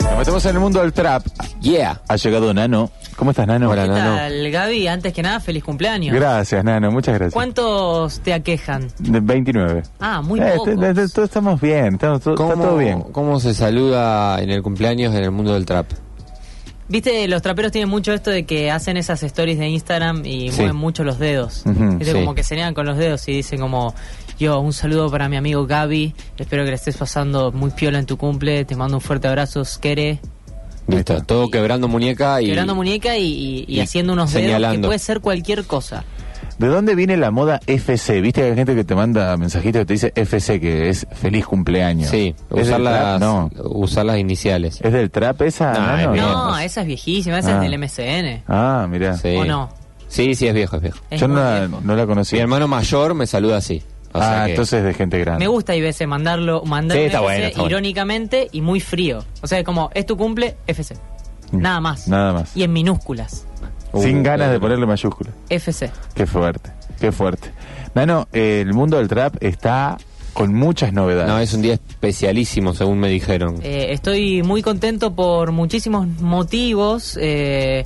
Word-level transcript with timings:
Nos 0.00 0.18
metemos 0.18 0.44
en 0.44 0.54
el 0.54 0.60
mundo 0.60 0.80
del 0.80 0.92
trap. 0.92 1.26
Yeah. 1.60 2.00
Ha 2.06 2.16
llegado 2.16 2.54
Nano. 2.54 2.90
¿Cómo 3.22 3.30
estás, 3.30 3.46
Nano? 3.46 3.70
Hola, 3.70 3.84
¿Qué 3.84 3.88
Nano. 3.90 4.16
tal, 4.16 4.50
Gaby? 4.50 4.88
Antes 4.88 5.12
que 5.12 5.22
nada, 5.22 5.38
feliz 5.38 5.62
cumpleaños. 5.62 6.12
Gracias, 6.12 6.64
Nano. 6.64 6.90
Muchas 6.90 7.14
gracias. 7.14 7.32
¿Cuántos 7.32 8.18
te 8.18 8.34
aquejan? 8.34 8.88
De 8.98 9.20
29. 9.20 9.84
Ah, 10.00 10.22
muy 10.22 10.40
Eh, 10.40 10.54
pocos. 10.56 10.74
te- 10.80 10.92
te- 10.94 11.08
todos 11.08 11.28
estamos 11.28 11.60
bien. 11.60 11.94
Estamos, 11.94 12.18
está 12.18 12.34
todo 12.34 12.76
bien. 12.76 13.00
¿Cómo 13.12 13.38
se 13.38 13.54
saluda 13.54 14.42
en 14.42 14.50
el 14.50 14.60
cumpleaños 14.60 15.14
en 15.14 15.22
el 15.22 15.30
mundo 15.30 15.54
del 15.54 15.64
trap? 15.66 15.86
Viste, 16.88 17.28
los 17.28 17.40
traperos 17.42 17.70
tienen 17.70 17.88
mucho 17.88 18.12
esto 18.12 18.32
de 18.32 18.44
que 18.44 18.72
hacen 18.72 18.96
esas 18.96 19.22
stories 19.22 19.56
de 19.56 19.68
Instagram 19.68 20.26
y 20.26 20.50
Sí. 20.50 20.56
mueven 20.56 20.74
mucho 20.76 21.04
los 21.04 21.20
dedos. 21.20 21.62
Ujú, 21.64 21.98
Viste, 21.98 22.06
sí. 22.06 22.18
como 22.18 22.34
que 22.34 22.42
señalan 22.42 22.74
con 22.74 22.86
los 22.86 22.98
dedos 22.98 23.28
y 23.28 23.34
dicen 23.34 23.60
como, 23.60 23.94
yo, 24.36 24.58
un 24.58 24.72
saludo 24.72 25.08
para 25.12 25.28
mi 25.28 25.36
amigo 25.36 25.64
Gaby, 25.64 26.12
espero 26.38 26.64
que 26.64 26.70
le 26.70 26.74
estés 26.76 26.96
pasando 26.96 27.52
muy 27.52 27.70
piola 27.70 28.00
en 28.00 28.06
tu 28.06 28.16
cumple, 28.16 28.64
te 28.64 28.74
mando 28.74 28.96
un 28.96 29.00
fuerte 29.00 29.28
abrazo, 29.28 29.64
Skere. 29.64 30.18
Listo, 30.88 31.22
todo 31.22 31.50
quebrando 31.50 31.88
muñeca 31.88 32.42
y... 32.42 32.46
Quebrando 32.46 32.74
muñeca 32.74 33.16
y, 33.16 33.24
y- 33.24 33.64
y 33.68 33.76
y 33.76 33.80
haciendo 33.80 34.12
unos 34.12 34.30
dedos 34.32 34.42
que 34.42 34.46
señalando. 34.48 34.88
puede 34.88 34.98
ser 34.98 35.20
cualquier 35.20 35.64
cosa. 35.64 36.04
¿De 36.58 36.68
dónde 36.68 36.94
viene 36.94 37.16
la 37.16 37.30
moda 37.30 37.60
FC? 37.66 38.20
¿Viste 38.20 38.42
que 38.42 38.48
hay 38.48 38.54
gente 38.54 38.74
que 38.74 38.84
te 38.84 38.94
manda 38.94 39.36
mensajitos 39.36 39.80
que 39.80 39.86
te 39.86 39.92
dice 39.94 40.12
FC, 40.14 40.60
que 40.60 40.88
es 40.90 41.06
feliz 41.12 41.46
cumpleaños? 41.46 42.10
Sí, 42.10 42.34
¿Es 42.54 42.66
usar 42.68 42.80
las? 42.80 43.20
No. 43.20 43.50
usar 43.64 44.04
las 44.04 44.18
iniciales. 44.18 44.80
¿Es 44.82 44.92
del 44.92 45.10
trap 45.10 45.42
esa? 45.42 45.72
No, 46.06 46.58
esa 46.58 46.80
es 46.82 46.86
viejísima, 46.86 47.38
esa 47.38 47.58
Ah. 47.58 47.64
es 47.64 47.70
del 47.70 47.78
MCN. 47.78 48.42
Ah, 48.48 48.86
mira. 48.88 49.16
Sí. 49.16 49.34
¿O 49.34 49.44
no? 49.44 49.70
Sí, 50.08 50.34
sí, 50.34 50.46
es 50.46 50.54
viejo, 50.54 50.76
es 50.76 50.82
viejo. 50.82 50.98
Es 51.10 51.20
Yo 51.20 51.26
no 51.26 51.34
viejo. 51.36 51.80
no 51.82 51.96
la 51.96 52.06
conocí. 52.06 52.36
Mi 52.36 52.42
hermano 52.42 52.68
mayor 52.68 53.14
me 53.14 53.26
saluda 53.26 53.56
así. 53.56 53.82
O 54.12 54.18
sea 54.18 54.42
ah, 54.42 54.44
que- 54.46 54.50
entonces 54.52 54.78
es 54.80 54.84
de 54.84 54.94
gente 54.94 55.18
grande. 55.18 55.40
Me 55.44 55.48
gusta 55.48 55.74
y 55.74 55.80
veces 55.80 56.06
mandarlo, 56.06 56.64
mandar 56.64 56.96
Sí, 56.96 57.00
un 57.02 57.06
está 57.06 57.18
FC 57.18 57.24
bueno, 57.24 57.46
está 57.46 57.60
bueno. 57.60 57.70
irónicamente 57.76 58.48
y 58.52 58.60
muy 58.60 58.80
frío. 58.80 59.24
O 59.40 59.46
sea, 59.46 59.64
como 59.64 59.90
es 59.94 60.04
tu 60.06 60.16
cumple, 60.16 60.56
FC. 60.66 60.96
Nada 61.52 61.80
más. 61.80 62.08
Mm. 62.08 62.10
Nada 62.10 62.32
más. 62.32 62.56
Y 62.56 62.62
en 62.62 62.72
minúsculas. 62.72 63.46
Sin 63.94 64.22
ganas 64.22 64.50
de 64.50 64.58
ponerle 64.58 64.86
mayúscula. 64.86 65.30
FC. 65.50 65.90
Qué 66.14 66.26
fuerte, 66.26 66.70
qué 66.98 67.12
fuerte. 67.12 67.50
Nano, 67.94 68.26
eh, 68.32 68.60
el 68.66 68.72
mundo 68.72 68.96
del 68.96 69.06
trap 69.08 69.36
está 69.40 69.98
con 70.32 70.54
muchas 70.54 70.94
novedades. 70.94 71.28
No, 71.28 71.38
es 71.38 71.52
un 71.52 71.60
día 71.60 71.74
especialísimo, 71.74 72.72
según 72.74 72.98
me 72.98 73.08
dijeron. 73.10 73.60
Eh, 73.62 73.88
estoy 73.90 74.42
muy 74.42 74.62
contento 74.62 75.14
por 75.14 75.52
muchísimos 75.52 76.06
motivos. 76.20 77.18
eh, 77.20 77.84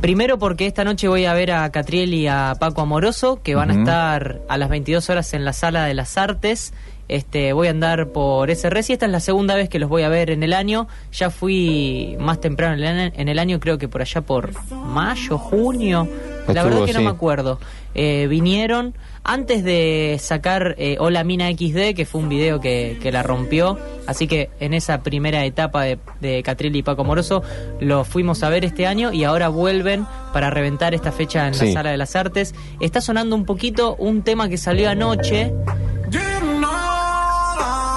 primero 0.00 0.38
porque 0.38 0.66
esta 0.66 0.84
noche 0.84 1.08
voy 1.08 1.24
a 1.24 1.34
ver 1.34 1.52
a 1.52 1.70
Catriel 1.70 2.14
y 2.14 2.26
a 2.26 2.54
Paco 2.58 2.82
Amoroso, 2.82 3.40
que 3.42 3.54
van 3.54 3.70
a 3.70 3.74
estar 3.74 4.40
a 4.48 4.58
las 4.58 4.68
22 4.68 5.08
horas 5.10 5.34
en 5.34 5.44
la 5.44 5.52
Sala 5.52 5.84
de 5.84 5.94
las 5.94 6.16
Artes. 6.16 6.72
Este, 7.08 7.54
voy 7.54 7.68
a 7.68 7.70
andar 7.70 8.08
por 8.08 8.50
SRS 8.50 8.90
y 8.90 8.92
esta 8.92 9.06
es 9.06 9.12
la 9.12 9.20
segunda 9.20 9.54
vez 9.54 9.70
que 9.70 9.78
los 9.78 9.88
voy 9.88 10.02
a 10.02 10.08
ver 10.08 10.30
en 10.30 10.42
el 10.42 10.52
año. 10.52 10.88
Ya 11.12 11.30
fui 11.30 12.16
más 12.20 12.40
temprano 12.40 12.82
en 12.84 13.28
el 13.28 13.38
año, 13.38 13.60
creo 13.60 13.78
que 13.78 13.88
por 13.88 14.02
allá 14.02 14.20
por 14.20 14.52
mayo, 14.72 15.38
junio. 15.38 16.08
La 16.46 16.62
verdad 16.62 16.84
que 16.84 16.92
no 16.92 17.00
me 17.00 17.10
acuerdo. 17.10 17.58
Eh, 17.94 18.26
vinieron 18.28 18.94
antes 19.28 19.62
de 19.62 20.16
sacar 20.20 20.74
eh, 20.78 20.96
Hola 20.98 21.22
Mina 21.22 21.50
XD, 21.50 21.94
que 21.94 22.06
fue 22.06 22.20
un 22.22 22.28
video 22.30 22.60
que, 22.60 22.98
que 23.02 23.12
la 23.12 23.22
rompió. 23.22 23.78
Así 24.06 24.26
que 24.26 24.48
en 24.58 24.72
esa 24.72 25.02
primera 25.02 25.44
etapa 25.44 25.82
de, 25.82 25.98
de 26.20 26.42
Catriel 26.42 26.74
y 26.76 26.82
Paco 26.82 27.04
Moroso 27.04 27.42
lo 27.78 28.04
fuimos 28.04 28.42
a 28.42 28.48
ver 28.48 28.64
este 28.64 28.86
año 28.86 29.12
y 29.12 29.24
ahora 29.24 29.48
vuelven 29.48 30.06
para 30.32 30.48
reventar 30.48 30.94
esta 30.94 31.12
fecha 31.12 31.46
en 31.46 31.52
Sí. 31.54 31.66
la 31.66 31.72
Sala 31.74 31.90
de 31.90 31.98
las 31.98 32.16
Artes. 32.16 32.54
Está 32.80 33.00
sonando 33.02 33.36
un 33.36 33.44
poquito 33.44 33.94
un 33.96 34.22
tema 34.22 34.48
que 34.48 34.56
salió 34.56 34.88
anoche. 34.88 35.52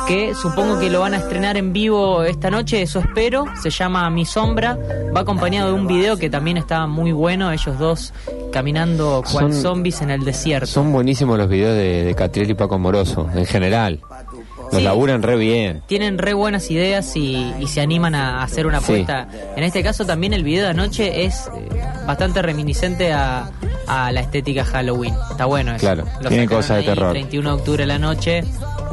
Que 0.07 0.33
supongo 0.35 0.77
que 0.77 0.89
lo 0.89 0.99
van 0.99 1.13
a 1.13 1.17
estrenar 1.17 1.55
en 1.55 1.71
vivo 1.71 2.23
esta 2.23 2.49
noche, 2.51 2.81
eso 2.81 2.99
espero. 2.99 3.45
Se 3.61 3.69
llama 3.69 4.09
Mi 4.09 4.25
Sombra. 4.25 4.77
Va 5.15 5.21
acompañado 5.21 5.69
de 5.69 5.75
un 5.79 5.87
video 5.87 6.17
que 6.17 6.29
también 6.29 6.57
está 6.57 6.85
muy 6.87 7.13
bueno. 7.13 7.49
Ellos 7.53 7.79
dos 7.79 8.13
caminando 8.51 9.23
cual 9.31 9.51
Son- 9.51 9.61
zombies 9.61 10.01
en 10.01 10.09
el 10.11 10.23
desierto. 10.23 10.67
Son 10.67 10.91
buenísimos 10.91 11.37
los 11.37 11.49
videos 11.49 11.75
de, 11.75 12.03
de 12.03 12.15
Catriel 12.15 12.49
y 12.49 12.53
Paco 12.53 12.77
Moroso, 12.77 13.29
en 13.33 13.45
general. 13.45 13.99
Los 14.71 14.79
Sí. 14.79 14.85
laburan 14.85 15.21
re 15.21 15.35
bien. 15.35 15.81
tienen 15.87 16.17
re 16.17 16.33
buenas 16.33 16.71
ideas 16.71 17.15
y, 17.17 17.53
y 17.59 17.67
se 17.67 17.81
animan 17.81 18.15
a 18.15 18.41
hacer 18.41 18.65
una 18.67 18.79
Sí. 18.79 18.85
apuesta. 18.85 19.27
En 19.57 19.63
este 19.63 19.83
caso 19.83 20.05
también 20.05 20.31
el 20.33 20.43
video 20.43 20.63
de 20.63 20.69
anoche 20.69 21.25
es 21.25 21.47
eh, 21.53 21.67
bastante 22.07 22.41
reminiscente 22.41 23.11
a, 23.11 23.49
a 23.87 24.11
la 24.13 24.21
estética 24.21 24.63
Halloween. 24.63 25.13
Está 25.29 25.45
bueno 25.45 25.71
eso. 25.75 25.79
Claro, 25.81 26.05
tiene 26.29 26.47
cosas 26.47 26.77
de 26.77 26.83
terror. 26.83 27.11
31 27.11 27.49
de 27.49 27.55
octubre 27.55 27.83
de 27.83 27.87
la 27.87 27.99
noche, 27.99 28.43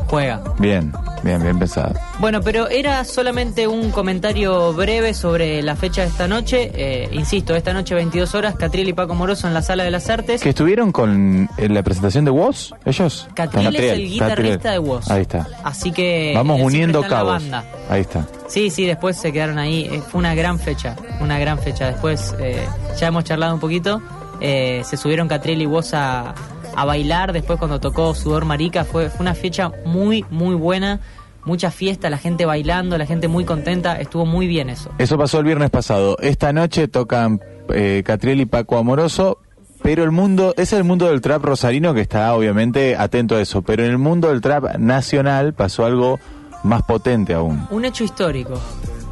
juega. 0.08 0.40
Bien, 0.58 0.92
bien, 1.22 1.42
bien 1.42 1.58
pensado. 1.58 1.94
Bueno, 2.18 2.40
pero 2.40 2.68
era 2.68 3.04
solamente 3.04 3.66
un 3.66 3.90
comentario 3.90 4.72
breve 4.72 5.14
sobre 5.14 5.62
la 5.62 5.76
fecha 5.76 6.02
de 6.02 6.08
esta 6.08 6.26
noche. 6.26 6.70
Eh, 6.74 7.08
insisto, 7.12 7.54
esta 7.54 7.72
noche 7.72 7.94
22 7.94 8.34
horas, 8.34 8.56
Catriel 8.56 8.88
y 8.88 8.92
Paco 8.92 9.14
Moroso 9.14 9.46
en 9.46 9.54
la 9.54 9.62
Sala 9.62 9.84
de 9.84 9.90
las 9.90 10.08
Artes. 10.10 10.42
¿Que 10.42 10.50
estuvieron 10.50 10.92
con 10.92 11.48
en 11.56 11.74
la 11.74 11.82
presentación 11.82 12.24
de 12.24 12.30
Woz, 12.30 12.72
ellos? 12.84 13.28
Catriel 13.34 13.76
es 13.76 13.82
el 13.82 13.88
Catriel. 13.88 14.08
guitarrista 14.08 14.72
de 14.72 14.78
Woz. 14.78 15.10
Ahí 15.10 15.22
está. 15.22 15.46
Así 15.62 15.92
que... 15.92 16.32
Vamos 16.34 16.58
él 16.58 16.66
uniendo 16.66 17.02
cabos. 17.02 17.32
banda. 17.42 17.64
Ahí 17.88 18.00
está. 18.02 18.26
Sí, 18.48 18.70
sí, 18.70 18.86
después 18.86 19.16
se 19.16 19.32
quedaron 19.32 19.58
ahí. 19.58 19.88
Eh, 19.90 20.02
Fue 20.10 20.18
una 20.18 20.34
gran 20.34 20.58
fecha, 20.58 20.96
una 21.20 21.38
gran 21.38 21.58
fecha. 21.58 21.86
Después 21.86 22.34
eh, 22.40 22.66
ya 22.98 23.08
hemos 23.08 23.24
charlado 23.24 23.54
un 23.54 23.60
poquito. 23.60 24.00
Eh, 24.40 24.82
se 24.84 24.96
subieron 24.96 25.28
Catriel 25.28 25.60
y 25.62 25.66
vos 25.66 25.92
a, 25.94 26.34
a 26.80 26.84
bailar. 26.84 27.32
Después 27.32 27.58
cuando 27.58 27.80
tocó 27.80 28.14
Sudor 28.14 28.44
Marica 28.44 28.84
fue, 28.84 29.10
fue 29.10 29.20
una 29.20 29.34
fecha 29.34 29.72
muy, 29.84 30.24
muy 30.30 30.54
buena. 30.54 31.00
Mucha 31.44 31.70
fiesta, 31.70 32.10
la 32.10 32.18
gente 32.18 32.44
bailando, 32.44 32.98
la 32.98 33.06
gente 33.06 33.26
muy 33.26 33.44
contenta. 33.44 33.98
Estuvo 34.00 34.26
muy 34.26 34.46
bien 34.46 34.68
eso. 34.68 34.90
Eso 34.98 35.16
pasó 35.16 35.38
el 35.38 35.44
viernes 35.44 35.70
pasado. 35.70 36.16
Esta 36.20 36.52
noche 36.52 36.88
tocan 36.88 37.40
eh, 37.70 38.02
Catriel 38.04 38.40
y 38.40 38.46
Paco 38.46 38.76
Amoroso, 38.76 39.38
pero 39.82 40.04
el 40.04 40.10
mundo, 40.10 40.52
es 40.56 40.72
el 40.72 40.84
mundo 40.84 41.06
del 41.06 41.20
trap 41.20 41.44
rosarino 41.44 41.94
que 41.94 42.00
está 42.00 42.34
obviamente 42.34 42.96
atento 42.96 43.36
a 43.36 43.40
eso, 43.40 43.62
pero 43.62 43.84
en 43.84 43.90
el 43.90 43.98
mundo 43.98 44.28
del 44.28 44.40
trap 44.40 44.76
nacional 44.76 45.54
pasó 45.54 45.86
algo 45.86 46.18
más 46.64 46.82
potente 46.82 47.34
aún. 47.34 47.66
Un 47.70 47.84
hecho 47.84 48.04
histórico. 48.04 48.60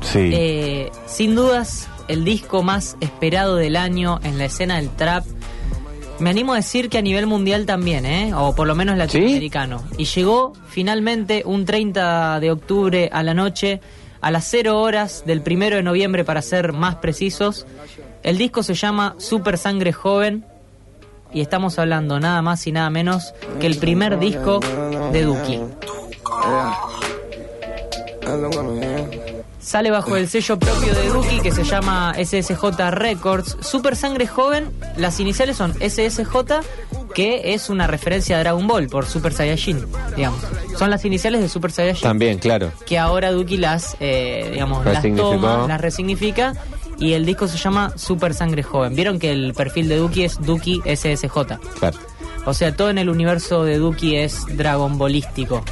Sí. 0.03 0.31
Eh, 0.33 0.91
sin 1.07 1.35
dudas, 1.35 1.89
el 2.09 2.25
disco 2.25 2.63
más 2.63 2.97
esperado 3.01 3.57
del 3.57 3.77
año 3.77 4.21
en 4.23 4.39
la 4.39 4.47
escena 4.47 4.77
del 4.77 4.91
trap. 4.91 5.25
Me 6.19 6.31
animo 6.31 6.55
a 6.55 6.57
decir 6.57 6.89
que 6.89 6.99
a 6.99 7.03
nivel 7.03 7.27
mundial 7.27 7.67
también, 7.67 8.07
¿eh? 8.07 8.33
o 8.35 8.55
por 8.55 8.67
lo 8.67 8.75
menos 8.75 8.97
latinoamericano. 8.97 9.85
Y 9.99 10.05
llegó 10.05 10.55
finalmente 10.69 11.43
un 11.45 11.65
30 11.65 12.41
de 12.41 12.51
octubre 12.51 13.11
a 13.13 13.23
la 13.23 13.35
noche, 13.35 13.81
a 14.21 14.31
las 14.31 14.45
0 14.51 14.81
horas 14.81 15.25
del 15.27 15.43
1 15.47 15.77
de 15.77 15.83
noviembre 15.83 16.25
para 16.25 16.41
ser 16.41 16.73
más 16.73 16.97
precisos. 16.97 17.67
El 18.23 18.39
disco 18.39 18.63
se 18.63 18.75
llama 18.75 19.15
Super 19.19 19.59
Sangre 19.59 19.93
Joven 19.93 20.45
y 21.33 21.43
estamos 21.43 21.79
hablando 21.79 22.19
nada 22.19 22.41
más 22.41 22.67
y 22.67 22.73
nada 22.73 22.89
menos 22.89 23.35
que 23.61 23.67
el 23.67 23.77
primer 23.77 24.19
disco 24.19 24.61
de 25.13 25.23
Duki. 25.23 25.61
Sale 29.67 29.91
bajo 29.91 30.15
el 30.15 30.29
sello 30.29 30.61
propio 30.61 30.95
de 30.95 31.09
Duki 31.09 31.41
que 31.41 31.51
se 31.51 31.65
llama 31.65 32.15
SSJ 32.15 32.89
Records. 32.93 33.57
Super 33.63 33.97
Sangre 33.97 34.29
Joven, 34.29 34.71
las 34.97 35.19
iniciales 35.19 35.57
son 35.57 35.75
SSJ, 35.75 36.37
que 37.13 37.53
es 37.53 37.69
una 37.69 37.89
referencia 37.89 38.37
a 38.37 38.39
Dragon 38.39 38.65
Ball 38.69 38.87
por 38.87 39.07
Super 39.07 39.33
Saiyajin, 39.33 39.85
digamos. 40.15 40.41
Son 40.79 40.89
las 40.89 41.05
iniciales 41.05 41.41
de 41.41 41.49
Super 41.49 41.73
Saiyajin. 41.73 42.05
También, 42.05 42.39
claro. 42.39 42.71
Que 42.87 42.97
ahora 42.97 43.33
Duki 43.33 43.57
las, 43.57 43.97
eh, 43.99 44.51
digamos, 44.53 44.85
las 44.85 45.03
toma, 45.03 45.67
las 45.67 45.81
resignifica. 45.81 46.53
Y 47.01 47.15
el 47.15 47.27
disco 47.27 47.49
se 47.49 47.59
llama 47.59 47.93
Super 47.97 48.35
Sangre 48.35 48.63
Joven. 48.63 48.95
Vieron 48.95 49.19
que 49.19 49.33
el 49.33 49.53
perfil 49.53 49.89
de 49.89 49.97
Duki 49.97 50.23
es 50.23 50.41
Duki 50.41 50.81
SSJ. 50.85 51.59
Claro. 51.81 51.99
O 52.45 52.55
sea, 52.55 52.77
todo 52.77 52.89
en 52.89 52.99
el 52.99 53.09
universo 53.09 53.65
de 53.65 53.79
Duki 53.79 54.15
es 54.15 54.47
Dragon 54.57 54.97
Ballístico. 54.97 55.65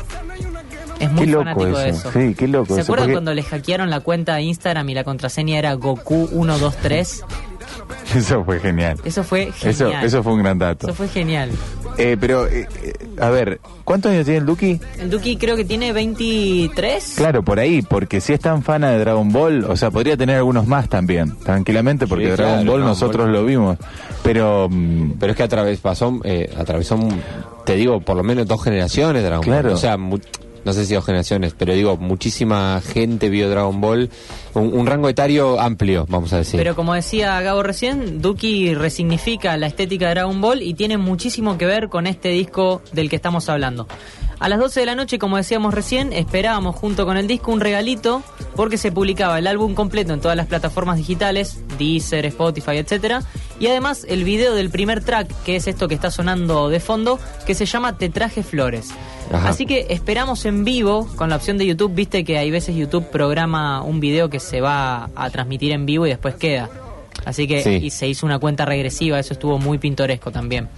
Es 1.00 1.11
muy 1.11 1.26
Qué 1.26 1.32
loco 1.32 1.44
fanático 1.44 1.79
de 1.79 1.88
eso. 1.88 2.08
eso. 2.08 2.12
Sí, 2.20 2.35
qué 2.35 2.49
loco 2.49 2.75
¿Se 2.75 2.81
eso, 2.81 2.82
acuerdan 2.82 3.06
porque- 3.06 3.12
cuando 3.14 3.35
le 3.35 3.43
hackearon 3.43 3.91
la 3.91 4.00
cuenta 4.00 4.35
de 4.37 4.43
Instagram 4.43 4.88
y 4.88 4.94
la 4.94 5.05
contraseña 5.05 5.58
era 5.58 5.75
Goku123? 5.76 7.23
Eso 8.14 8.44
fue 8.44 8.61
genial. 8.61 8.99
Eso 9.05 9.25
fue 9.25 9.50
Eso, 9.62 9.87
genial. 9.87 10.05
eso 10.05 10.23
fue 10.23 10.32
un 10.35 10.43
gran 10.43 10.58
dato. 10.58 10.87
Eso 10.87 10.94
fue 10.94 11.08
genial. 11.08 11.50
Eh, 11.99 12.17
pero, 12.20 12.46
eh, 12.46 12.69
eh, 12.82 12.93
a 13.20 13.31
ver, 13.31 13.61
¿cuántos 13.85 14.12
años 14.12 14.25
tiene 14.25 14.38
el 14.38 14.46
Duki? 14.46 14.81
El 14.99 15.11
Duki 15.11 15.37
creo 15.37 15.56
que 15.56 15.64
tiene 15.64 15.93
23. 15.93 17.14
Claro, 17.17 17.43
por 17.43 17.58
ahí, 17.58 17.82
porque 17.82 18.20
si 18.20 18.32
es 18.32 18.40
tan 18.40 18.62
fana 18.62 18.90
de 18.90 18.99
Dragon 18.99 19.32
Ball, 19.32 19.64
o 19.64 19.76
sea, 19.76 19.90
podría 19.90 20.17
tener 20.17 20.37
algunos 20.37 20.67
más 20.67 20.88
también, 20.88 21.37
tranquilamente, 21.38 22.06
porque 22.06 22.26
Sí, 22.26 22.31
Dragon 22.32 22.55
claro, 22.55 22.56
Ball 22.70 22.81
Dragon 22.81 22.87
nosotros 22.88 23.25
Ball. 23.26 23.32
lo 23.32 23.44
vimos. 23.44 23.79
Pero, 24.23 24.69
mm, 24.70 25.12
Pero 25.19 25.32
es 25.32 25.37
que 25.37 25.43
atravesó, 25.43 25.82
pasó, 25.82 26.20
eh, 26.25 26.52
atravesó, 26.58 26.97
un- 26.97 27.20
te 27.64 27.75
digo, 27.76 28.00
por 28.00 28.17
lo 28.17 28.23
menos 28.23 28.47
dos 28.47 28.62
generaciones 28.62 29.23
de 29.23 29.29
Dragon 29.29 29.44
Claro. 29.44 29.69
Ball. 29.70 29.76
O 29.76 29.81
sea, 29.81 29.97
no 30.64 30.72
sé 30.72 30.87
si 30.87 30.94
dos 30.94 31.05
generaciones, 31.05 31.55
pero 31.56 31.75
digo, 31.75 31.96
muchísima 31.96 32.81
gente 32.81 33.28
vio 33.28 33.49
Dragon 33.50 33.81
Ball. 33.81 34.11
Un, 34.55 34.87
rango 34.87 35.08
etario 35.08 35.61
amplio, 35.61 36.06
vamos 36.08 36.32
a 36.32 36.38
decir. 36.38 36.58
Pero 36.58 36.76
como 36.76 36.94
decía 36.94 37.40
Gabo 37.40 37.62
recién, 37.62 38.22
Duki 38.22 38.75
resignifica 38.75 39.56
la 39.56 39.66
estética 39.66 40.06
de 40.06 40.14
Dragon 40.14 40.40
Ball 40.40 40.62
y 40.62 40.75
tiene 40.75 40.96
muchísimo 40.96 41.58
que 41.58 41.66
ver 41.66 41.88
con 41.88 42.06
este 42.06 42.28
disco 42.28 42.82
del 42.93 43.11
que 43.11 43.16
estamos 43.16 43.49
hablando. 43.49 43.87
A 44.40 44.49
las 44.49 44.58
12 44.58 44.81
de 44.81 44.87
la 44.87 44.94
noche, 44.94 45.19
como 45.19 45.37
decíamos 45.37 45.75
recién, 45.75 46.12
esperábamos 46.12 46.76
junto 46.76 47.06
con 47.06 47.16
el 47.16 47.26
disco 47.26 47.52
un 47.52 47.61
regalito 47.61 48.22
porque 48.56 48.78
se 48.78 48.93
publicaba 48.93 49.38
el 49.38 49.46
álbum 49.46 49.75
completo 49.75 50.12
en 50.12 50.20
todas 50.20 50.37
las 50.37 50.46
plataformas 50.46 50.96
digitales, 50.96 51.61
Deezer, 51.78 52.26
Spotify, 52.26 52.76
etcétera, 52.76 53.22
y 53.61 53.69
además 53.69 54.05
el 54.08 54.25
video 54.25 54.55
del 54.55 54.70
primer 54.70 55.02
track, 55.02 55.31
que 55.44 55.56
es 55.56 55.66
esto 55.66 55.88
que 55.88 55.94
está 55.94 56.11
sonando 56.11 56.69
de 56.69 56.81
fondo, 56.81 57.19
que 57.46 57.55
se 57.55 57.66
llama 57.66 57.96
Te 57.96 58.08
traje 58.08 58.43
flores. 58.43 58.90
Ajá. 59.32 59.49
Así 59.49 59.67
que 59.67 59.87
esperamos 59.91 60.44
en 60.44 60.65
vivo 60.65 61.09
con 61.17 61.31
la 61.31 61.37
opción 61.37 61.59
de 61.59 61.67
YouTube, 61.67 61.94
viste 61.94 62.25
que 62.25 62.38
hay 62.38 62.50
veces 62.50 62.76
YouTube 62.76 63.11
programa 63.11 63.82
un 63.82 64.00
video 64.00 64.29
que 64.31 64.41
se 64.41 64.61
va 64.61 65.11
a 65.17 65.31
transmitir 65.31 65.73
en 65.73 65.87
vivo 65.87 66.06
y 66.06 66.11
después 66.11 66.35
queda. 66.35 66.69
Así 67.25 67.47
que 67.47 67.62
Sí. 67.62 67.71
y 67.82 67.91
se 67.91 68.06
hizo 68.06 68.26
una 68.26 68.38
cuenta 68.38 68.65
regresiva, 68.65 69.19
eso 69.19 69.32
estuvo 69.32 69.59
muy 69.59 69.79
pintoresco 69.79 70.31
también. 70.31 70.69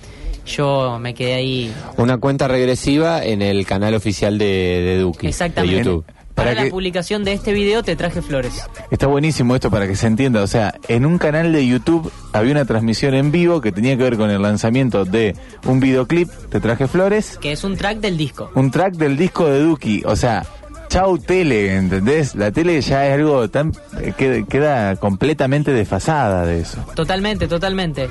Yo 0.47 0.99
me 1.01 1.13
quedé 1.13 1.35
ahí 1.35 1.73
Una 1.97 2.19
cuenta 2.19 2.47
regresiva 2.47 3.25
en 3.25 3.43
el 3.43 3.67
canal 3.67 3.95
oficial 3.95 4.39
de, 4.39 4.45
de 4.47 4.99
Duki, 4.99 5.27
exactamente. 5.27 5.77
de 5.79 5.85
YouTube. 5.85 6.05
Para, 6.37 6.51
Para 6.51 6.55
la 6.61 6.65
que- 6.67 6.71
publicación 6.71 7.25
de 7.25 7.33
este 7.33 7.53
video 7.55 7.83
te 7.83 7.97
traje 7.97 8.21
flores. 8.21 8.63
está 8.91 9.07
buenísimo 9.07 9.55
esto 9.55 9.71
para 9.71 9.89
que 9.89 9.97
se 9.97 10.07
entienda. 10.07 10.43
O 10.43 10.47
sea, 10.47 10.75
en 10.87 11.07
un 11.07 11.17
canal 11.17 11.51
de 11.53 11.67
YouTube 11.67 12.13
había 12.35 12.53
una 12.53 12.67
transmisión 12.67 13.15
en 13.15 13.33
vivo 13.33 13.63
que 13.63 13.73
tenía 13.73 13.97
que 13.97 14.03
ver 14.03 14.17
con 14.19 14.29
el 14.31 14.43
lanzamiento 14.43 15.05
de 15.07 15.35
un 15.65 15.81
videoclip, 15.81 16.29
Te 16.51 16.61
traje 16.61 16.87
flores, 16.89 17.39
Que 17.41 17.53
es 17.53 17.65
un 17.65 17.75
track 17.77 17.99
del 18.01 18.17
disco. 18.19 18.51
un 18.55 18.71
track 18.71 18.95
del 18.97 19.17
disco 19.17 19.47
de 19.47 19.61
Duki. 19.61 20.03
O 20.05 20.15
sea, 20.15 20.45
chau 20.89 21.17
tele, 21.19 21.75
¿entendés? 21.75 22.35
La 22.35 22.53
tele 22.53 22.81
ya 22.83 23.07
es 23.09 23.15
algo 23.15 23.49
tan... 23.49 23.73
eh, 24.01 24.13
queda, 24.17 24.47
queda 24.47 24.97
completamente 24.97 25.73
desfasada 25.73 26.45
de 26.45 26.61
eso. 26.61 26.85
Totalmente, 26.95 27.49
totalmente. 27.49 28.11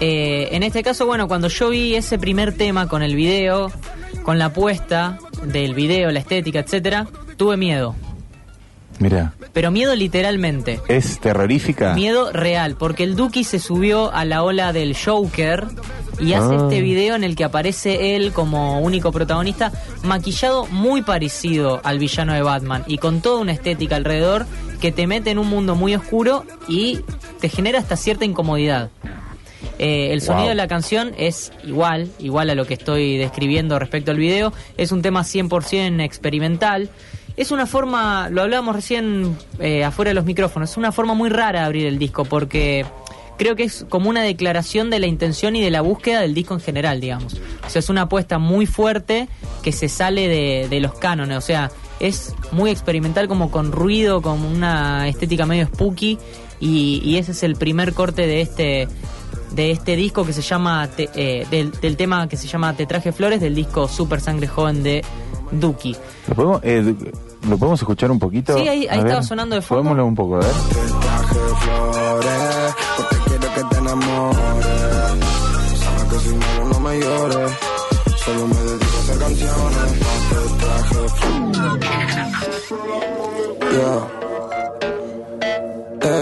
Eh, 0.00 0.48
en 0.52 0.62
este 0.62 0.82
caso, 0.82 1.04
bueno, 1.04 1.28
cuando 1.28 1.48
yo 1.48 1.68
vi 1.68 1.94
ese 1.94 2.18
primer 2.18 2.52
tema 2.56 2.88
con 2.88 3.02
el 3.02 3.14
video, 3.14 3.70
con 4.22 4.38
la 4.38 4.50
puesta 4.54 5.18
del 5.44 5.74
video, 5.74 6.10
la 6.10 6.18
estética, 6.20 6.60
etcétera, 6.60 7.06
tuve 7.36 7.56
miedo. 7.56 7.94
Mira, 8.98 9.34
Pero 9.52 9.70
miedo 9.70 9.94
literalmente. 9.94 10.80
es 10.88 11.20
terrorífica. 11.20 11.92
Miedo 11.94 12.32
real, 12.32 12.76
porque 12.78 13.04
el 13.04 13.14
Duki 13.14 13.44
se 13.44 13.58
subió 13.58 14.10
a 14.14 14.24
la 14.24 14.42
ola 14.42 14.72
del 14.72 14.96
Joker 14.96 15.66
y 16.18 16.32
hace 16.32 16.54
Ah. 16.54 16.58
este 16.62 16.80
video 16.80 17.14
en 17.14 17.22
el 17.22 17.36
que 17.36 17.44
aparece 17.44 18.16
él 18.16 18.32
como 18.32 18.80
único 18.80 19.12
protagonista, 19.12 19.70
maquillado 20.02 20.64
muy 20.68 21.02
parecido 21.02 21.82
al 21.84 21.98
villano 21.98 22.32
de 22.32 22.40
Batman 22.40 22.84
y 22.86 22.96
con 22.96 23.20
toda 23.20 23.38
una 23.42 23.52
estética 23.52 23.96
alrededor 23.96 24.46
que 24.80 24.92
te 24.92 25.06
mete 25.06 25.30
en 25.30 25.38
un 25.38 25.48
mundo 25.48 25.74
muy 25.74 25.94
oscuro 25.94 26.44
y 26.66 27.00
te 27.40 27.50
genera 27.50 27.78
hasta 27.80 27.96
cierta 27.98 28.24
incomodidad. 28.24 28.88
Eh, 29.78 30.14
el 30.14 30.22
sonido 30.22 30.44
Wow. 30.44 30.48
de 30.50 30.54
la 30.54 30.68
canción 30.68 31.12
es 31.18 31.52
igual, 31.64 32.08
igual 32.18 32.48
a 32.48 32.54
lo 32.54 32.64
que 32.64 32.72
estoy 32.72 33.18
describiendo 33.18 33.78
respecto 33.78 34.10
al 34.10 34.16
video. 34.16 34.54
Es 34.78 34.90
un 34.90 35.02
tema 35.02 35.22
100% 35.22 36.00
experimental. 36.02 36.88
Es 37.36 37.50
una 37.50 37.66
forma, 37.66 38.28
lo 38.30 38.42
hablábamos 38.42 38.74
recién 38.74 39.36
eh, 39.58 39.84
afuera 39.84 40.10
de 40.10 40.14
los 40.14 40.24
micrófonos, 40.24 40.70
es 40.70 40.76
una 40.76 40.90
forma 40.92 41.12
muy 41.14 41.28
rara 41.28 41.60
de 41.60 41.66
abrir 41.66 41.86
el 41.86 41.98
disco 41.98 42.24
porque 42.24 42.86
creo 43.36 43.54
que 43.56 43.64
es 43.64 43.84
como 43.90 44.08
una 44.08 44.22
declaración 44.22 44.88
de 44.88 44.98
la 44.98 45.06
intención 45.06 45.54
y 45.54 45.60
de 45.62 45.70
la 45.70 45.82
búsqueda 45.82 46.20
del 46.22 46.32
disco 46.32 46.54
en 46.54 46.60
general, 46.60 46.98
digamos. 47.00 47.34
O 47.66 47.68
sea, 47.68 47.80
es 47.80 47.90
una 47.90 48.02
apuesta 48.02 48.38
muy 48.38 48.64
fuerte 48.64 49.28
que 49.62 49.72
se 49.72 49.90
sale 49.90 50.28
de, 50.28 50.68
de 50.70 50.80
los 50.80 50.94
cánones, 50.94 51.36
o 51.36 51.40
sea, 51.42 51.70
es 52.00 52.34
muy 52.52 52.70
experimental 52.70 53.28
como 53.28 53.50
con 53.50 53.70
ruido, 53.72 54.22
con 54.22 54.42
una 54.42 55.06
estética 55.08 55.44
medio 55.44 55.66
spooky 55.66 56.18
y, 56.60 57.02
y 57.04 57.18
ese 57.18 57.32
es 57.32 57.42
el 57.42 57.56
primer 57.56 57.92
corte 57.92 58.26
de 58.26 58.40
este 58.40 58.88
de 59.52 59.70
este 59.70 59.94
disco 59.96 60.26
que 60.26 60.32
se 60.32 60.42
llama 60.42 60.88
Te- 60.94 61.08
eh, 61.14 61.46
del, 61.50 61.70
del 61.70 61.96
tema 61.96 62.28
que 62.28 62.36
se 62.36 62.48
llama 62.48 62.74
Te 62.74 62.84
traje 62.84 63.12
flores 63.12 63.40
del 63.40 63.54
disco 63.54 63.88
Super 63.88 64.20
Sangre 64.20 64.48
Joven 64.48 64.82
de 64.82 65.02
Duki. 65.52 65.96
¿Lo 66.28 66.34
podemos, 66.34 66.60
eh, 66.64 66.94
¿Lo 67.48 67.58
podemos 67.58 67.80
escuchar 67.80 68.10
un 68.10 68.18
poquito? 68.18 68.54
Sí, 68.58 68.68
ahí- 68.68 68.86
ahí 68.88 68.98
ver, 68.98 69.06
estaba 69.06 69.22
sonando 69.22 69.54
de 69.56 69.62
fondo. 69.62 69.82
Subámoslo 69.82 70.06
un 70.06 70.14
poco, 70.14 70.36
a 70.36 70.38
ver. 70.38 70.50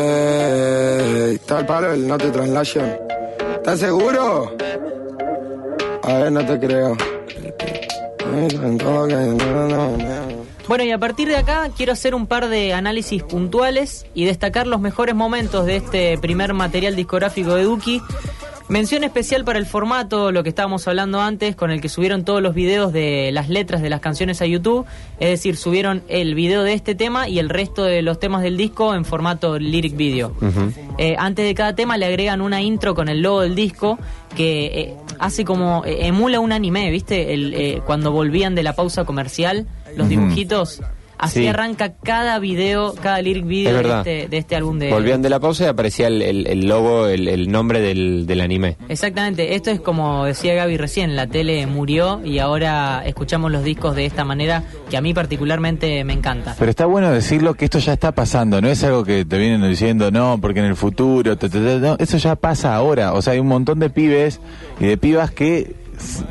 Ey, 0.04 1.38
tal 1.46 1.64
palo, 1.66 1.92
el 1.92 2.06
no 2.06 2.18
te 2.18 2.30
translation. 2.30 2.96
¿Estás 3.56 3.80
seguro? 3.80 4.54
A 6.02 6.12
ver, 6.14 6.32
no 6.32 6.44
te 6.44 6.58
creo. 6.60 6.96
Bueno, 10.66 10.84
y 10.84 10.92
a 10.92 10.98
partir 10.98 11.28
de 11.28 11.36
acá 11.36 11.68
quiero 11.76 11.92
hacer 11.92 12.14
un 12.14 12.26
par 12.26 12.48
de 12.48 12.72
análisis 12.72 13.22
puntuales 13.22 14.06
y 14.14 14.24
destacar 14.24 14.66
los 14.66 14.80
mejores 14.80 15.14
momentos 15.14 15.66
de 15.66 15.76
este 15.76 16.16
primer 16.18 16.54
material 16.54 16.96
discográfico 16.96 17.54
de 17.54 17.64
Duki. 17.64 18.00
Mención 18.68 19.04
especial 19.04 19.44
para 19.44 19.58
el 19.58 19.66
formato, 19.66 20.32
lo 20.32 20.42
que 20.42 20.48
estábamos 20.48 20.88
hablando 20.88 21.20
antes, 21.20 21.54
con 21.54 21.70
el 21.70 21.82
que 21.82 21.90
subieron 21.90 22.24
todos 22.24 22.40
los 22.40 22.54
videos 22.54 22.94
de 22.94 23.30
las 23.30 23.50
letras 23.50 23.82
de 23.82 23.90
las 23.90 24.00
canciones 24.00 24.40
a 24.40 24.46
YouTube. 24.46 24.86
Es 25.20 25.28
decir, 25.28 25.56
subieron 25.56 26.02
el 26.08 26.34
video 26.34 26.62
de 26.62 26.72
este 26.72 26.94
tema 26.94 27.28
y 27.28 27.38
el 27.38 27.50
resto 27.50 27.84
de 27.84 28.00
los 28.00 28.18
temas 28.18 28.42
del 28.42 28.56
disco 28.56 28.94
en 28.94 29.04
formato 29.04 29.58
lyric 29.58 29.94
video. 29.96 30.34
Eh, 30.96 31.14
antes 31.18 31.44
de 31.44 31.54
cada 31.54 31.74
tema 31.74 31.98
le 31.98 32.06
agregan 32.06 32.40
una 32.40 32.62
intro 32.62 32.94
con 32.94 33.08
el 33.08 33.20
logo 33.20 33.42
del 33.42 33.54
disco 33.54 33.98
que 34.34 34.66
eh, 34.66 34.96
hace 35.18 35.44
como 35.44 35.84
eh, 35.84 36.06
emula 36.06 36.40
un 36.40 36.52
anime, 36.52 36.90
¿viste? 36.90 37.34
El, 37.34 37.54
eh, 37.54 37.82
cuando 37.84 38.12
volvían 38.12 38.54
de 38.54 38.62
la 38.62 38.74
pausa 38.74 39.04
comercial, 39.04 39.66
los 39.96 40.08
dibujitos. 40.08 40.80
Así 41.18 41.40
Sí. 41.40 41.46
arranca 41.46 41.92
cada 42.02 42.38
video, 42.38 42.94
cada 43.00 43.22
lyric 43.22 43.46
video 43.46 43.78
Es 43.78 43.84
de 43.84 43.98
este, 43.98 44.28
de 44.28 44.36
este 44.38 44.56
álbum 44.56 44.78
de... 44.78 44.90
Volvían 44.90 45.22
de 45.22 45.30
la 45.30 45.38
pausa 45.40 45.64
y 45.64 45.66
aparecía 45.68 46.08
el, 46.08 46.20
el- 46.22 46.46
el 46.46 46.66
logo, 46.66 47.06
el, 47.06 47.28
el 47.28 47.50
nombre 47.50 47.80
del, 47.80 48.26
del 48.26 48.40
anime. 48.40 48.76
Exactamente, 48.88 49.54
esto 49.54 49.70
es 49.70 49.80
como 49.80 50.24
decía 50.24 50.54
Gaby 50.54 50.76
recién, 50.76 51.14
la 51.16 51.26
tele 51.26 51.66
murió 51.66 52.20
y 52.24 52.38
ahora 52.40 53.02
escuchamos 53.06 53.52
los 53.52 53.62
discos 53.64 53.94
de 53.96 54.06
esta 54.06 54.24
manera 54.24 54.64
que 54.90 54.96
a 54.96 55.00
mí 55.00 55.14
particularmente 55.14 56.02
me 56.04 56.12
encanta. 56.14 56.56
Pero 56.58 56.70
está 56.70 56.86
bueno 56.86 57.10
decirlo 57.12 57.54
que 57.54 57.66
esto 57.66 57.78
ya 57.78 57.92
está 57.92 58.12
pasando, 58.12 58.60
no 58.60 58.68
es 58.68 58.82
algo 58.84 59.04
que 59.04 59.24
te 59.24 59.38
vienen 59.38 59.68
diciendo, 59.68 60.10
no, 60.10 60.38
porque 60.40 60.60
en 60.60 60.66
el 60.66 60.76
futuro, 60.76 61.36
no, 61.80 61.96
eso 61.98 62.18
ya 62.18 62.34
pasa 62.36 62.74
ahora. 62.74 63.12
O 63.12 63.22
sea, 63.22 63.34
hay 63.34 63.38
un 63.38 63.46
montón 63.48 63.78
de 63.78 63.88
pibes 63.90 64.40
y 64.80 64.86
de 64.86 64.96
pibas 64.96 65.30
que 65.30 65.74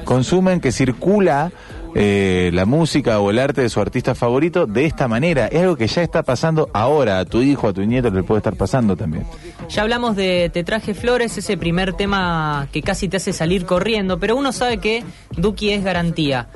consumen, 0.04 0.60
que 0.60 0.72
circula 0.72 1.52
eh, 1.96 2.52
la 2.54 2.66
música 2.66 3.20
o 3.20 3.30
el 3.30 3.40
arte 3.40 3.62
de 3.62 3.70
su 3.70 3.80
artista 3.80 4.16
favorito 4.16 4.66
de 4.66 4.86
esta 4.86 5.08
manera. 5.08 5.48
Es 5.48 5.62
algo 5.62 5.76
que 5.76 5.88
ya 5.88 6.02
está 6.02 6.24
pasando 6.24 6.70
ahora, 6.74 7.20
a 7.20 7.26
tu 7.26 7.42
hijo, 7.42 7.68
a 7.68 7.74
tu 7.74 7.82
nieto 7.84 8.10
le 8.10 8.24
puede 8.24 8.40
estar 8.40 8.56
pasando 8.56 8.96
también. 8.96 9.26
Ya 9.70 9.82
hablamos 9.84 10.16
de 10.16 10.50
Te 10.54 10.64
traje 10.64 10.94
flores, 10.94 11.38
ese 11.38 11.58
primer 11.58 11.94
tema 11.94 12.68
que 12.72 12.82
casi 12.82 13.08
te 13.08 13.18
hace 13.18 13.34
salir 13.34 13.66
corriendo, 13.66 14.20
pero 14.20 14.36
uno 14.36 14.52
sabe 14.52 14.78
que 14.78 15.04
Duki 15.38 15.72
es 15.72 15.84
garantía. 15.84 16.48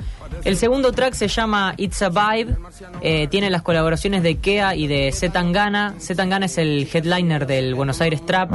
El 0.44 0.56
segundo 0.56 0.92
track 0.92 1.14
se 1.14 1.28
llama 1.28 1.74
It's 1.76 2.00
a 2.02 2.08
Vibe, 2.10 2.56
eh, 3.00 3.26
tiene 3.28 3.50
las 3.50 3.62
colaboraciones 3.62 4.22
de 4.22 4.36
Kea 4.36 4.74
y 4.76 4.86
de 4.86 5.10
Zetangana. 5.12 5.94
Zetangana 6.00 6.46
es 6.46 6.58
el 6.58 6.88
headliner 6.92 7.46
del 7.46 7.74
Buenos 7.74 8.00
Aires 8.00 8.24
Trap. 8.24 8.50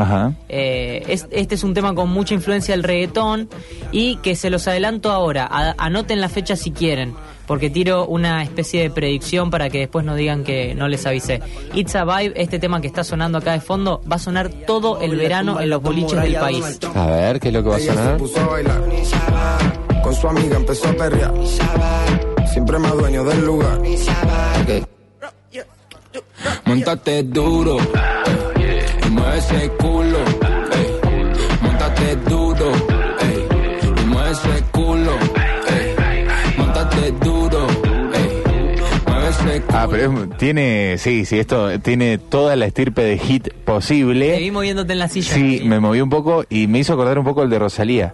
Eh, 0.49 1.03
es- 1.07 1.27
este 1.31 1.55
es 1.55 1.63
un 1.63 1.73
tema 1.73 1.93
con 1.93 2.09
mucha 2.09 2.33
influencia 2.33 2.73
del 2.73 2.83
reggaetón 2.83 3.49
y 3.91 4.15
que 4.17 4.35
se 4.35 4.49
los 4.49 4.67
adelanto 4.67 5.11
ahora. 5.11 5.47
A- 5.49 5.75
anoten 5.77 6.21
la 6.21 6.29
fecha 6.29 6.55
si 6.55 6.71
quieren, 6.71 7.13
porque 7.47 7.69
tiro 7.69 8.05
una 8.05 8.43
especie 8.43 8.81
de 8.81 8.89
predicción 8.89 9.49
para 9.49 9.69
que 9.69 9.79
después 9.79 10.05
no 10.05 10.15
digan 10.15 10.43
que 10.43 10.75
no 10.75 10.87
les 10.87 11.05
avisé. 11.05 11.41
It's 11.73 11.95
a 11.95 12.05
Vibe, 12.05 12.33
este 12.35 12.59
tema 12.59 12.81
que 12.81 12.87
está 12.87 13.03
sonando 13.03 13.37
acá 13.37 13.53
de 13.53 13.61
fondo, 13.61 14.01
va 14.09 14.15
a 14.15 14.19
sonar 14.19 14.49
todo 14.49 15.01
el 15.01 15.15
verano 15.15 15.59
en 15.59 15.69
los 15.69 15.81
boliches 15.81 16.21
del 16.21 16.35
país. 16.35 16.79
A 16.95 17.07
ver, 17.07 17.39
¿qué 17.39 17.49
es 17.49 17.53
lo 17.53 17.63
que 17.63 17.69
va 17.69 17.75
a 17.75 17.79
sonar? 17.79 18.17
puso 18.17 18.39
a 18.39 18.47
bailar. 18.47 18.81
Con 20.03 20.15
su 20.15 20.27
amiga 20.27 20.57
empezó 20.57 20.89
a 20.89 20.93
perrear. 20.93 21.33
siempre 22.51 22.77
más 22.77 22.93
dueño 22.93 23.23
del 23.23 23.45
lugar. 23.45 23.79
Ok. 23.79 24.87
Montate 26.65 27.23
duro, 27.23 27.77
y 29.05 29.09
mueve 29.09 29.37
ese 29.37 29.69
culo, 29.79 30.19
Ah, 39.75 39.87
pero 39.89 40.23
es- 40.23 40.37
tiene, 40.37 40.97
sí, 40.99 41.25
sí, 41.25 41.39
esto 41.39 41.79
tiene 41.79 42.17
toda 42.19 42.55
la 42.55 42.65
estirpe 42.67 43.03
de 43.03 43.17
hit 43.17 43.43
Te 43.45 43.51
posible. 43.51 44.37
vi 44.37 44.51
moviéndote 44.51 44.93
en 44.93 44.99
la 44.99 45.07
silla. 45.07 45.33
Sí, 45.33 45.61
me 45.65 45.79
moví 45.79 45.99
un 45.99 46.09
poco 46.11 46.45
y 46.49 46.67
me 46.67 46.79
hizo 46.79 46.93
acordar 46.93 47.17
un 47.17 47.25
poco 47.25 47.41
el 47.41 47.49
de 47.49 47.57
Rosalía 47.57 48.13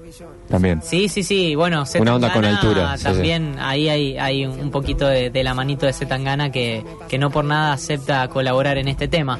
también. 0.50 0.82
Sí, 0.82 1.10
sí, 1.10 1.22
sí. 1.22 1.56
Bueno, 1.56 1.84
Una 2.00 2.16
onda 2.16 2.32
con 2.32 2.46
altura, 2.46 2.98
sí, 2.98 3.04
También 3.04 3.56
ahí 3.60 3.90
hay, 3.90 4.18
hay 4.18 4.46
un 4.46 4.60
un 4.60 4.72
poquito 4.72 5.06
de, 5.08 5.30
de 5.32 5.44
la 5.44 5.54
manito 5.54 5.86
de 5.86 5.92
Zetangana 5.94 6.50
que, 6.52 6.84
que 7.10 7.18
no 7.18 7.30
por 7.30 7.44
nada 7.44 7.74
acepta 7.74 8.28
colaborar 8.30 8.78
en 8.78 8.88
este 8.88 9.08
tema. 9.10 9.40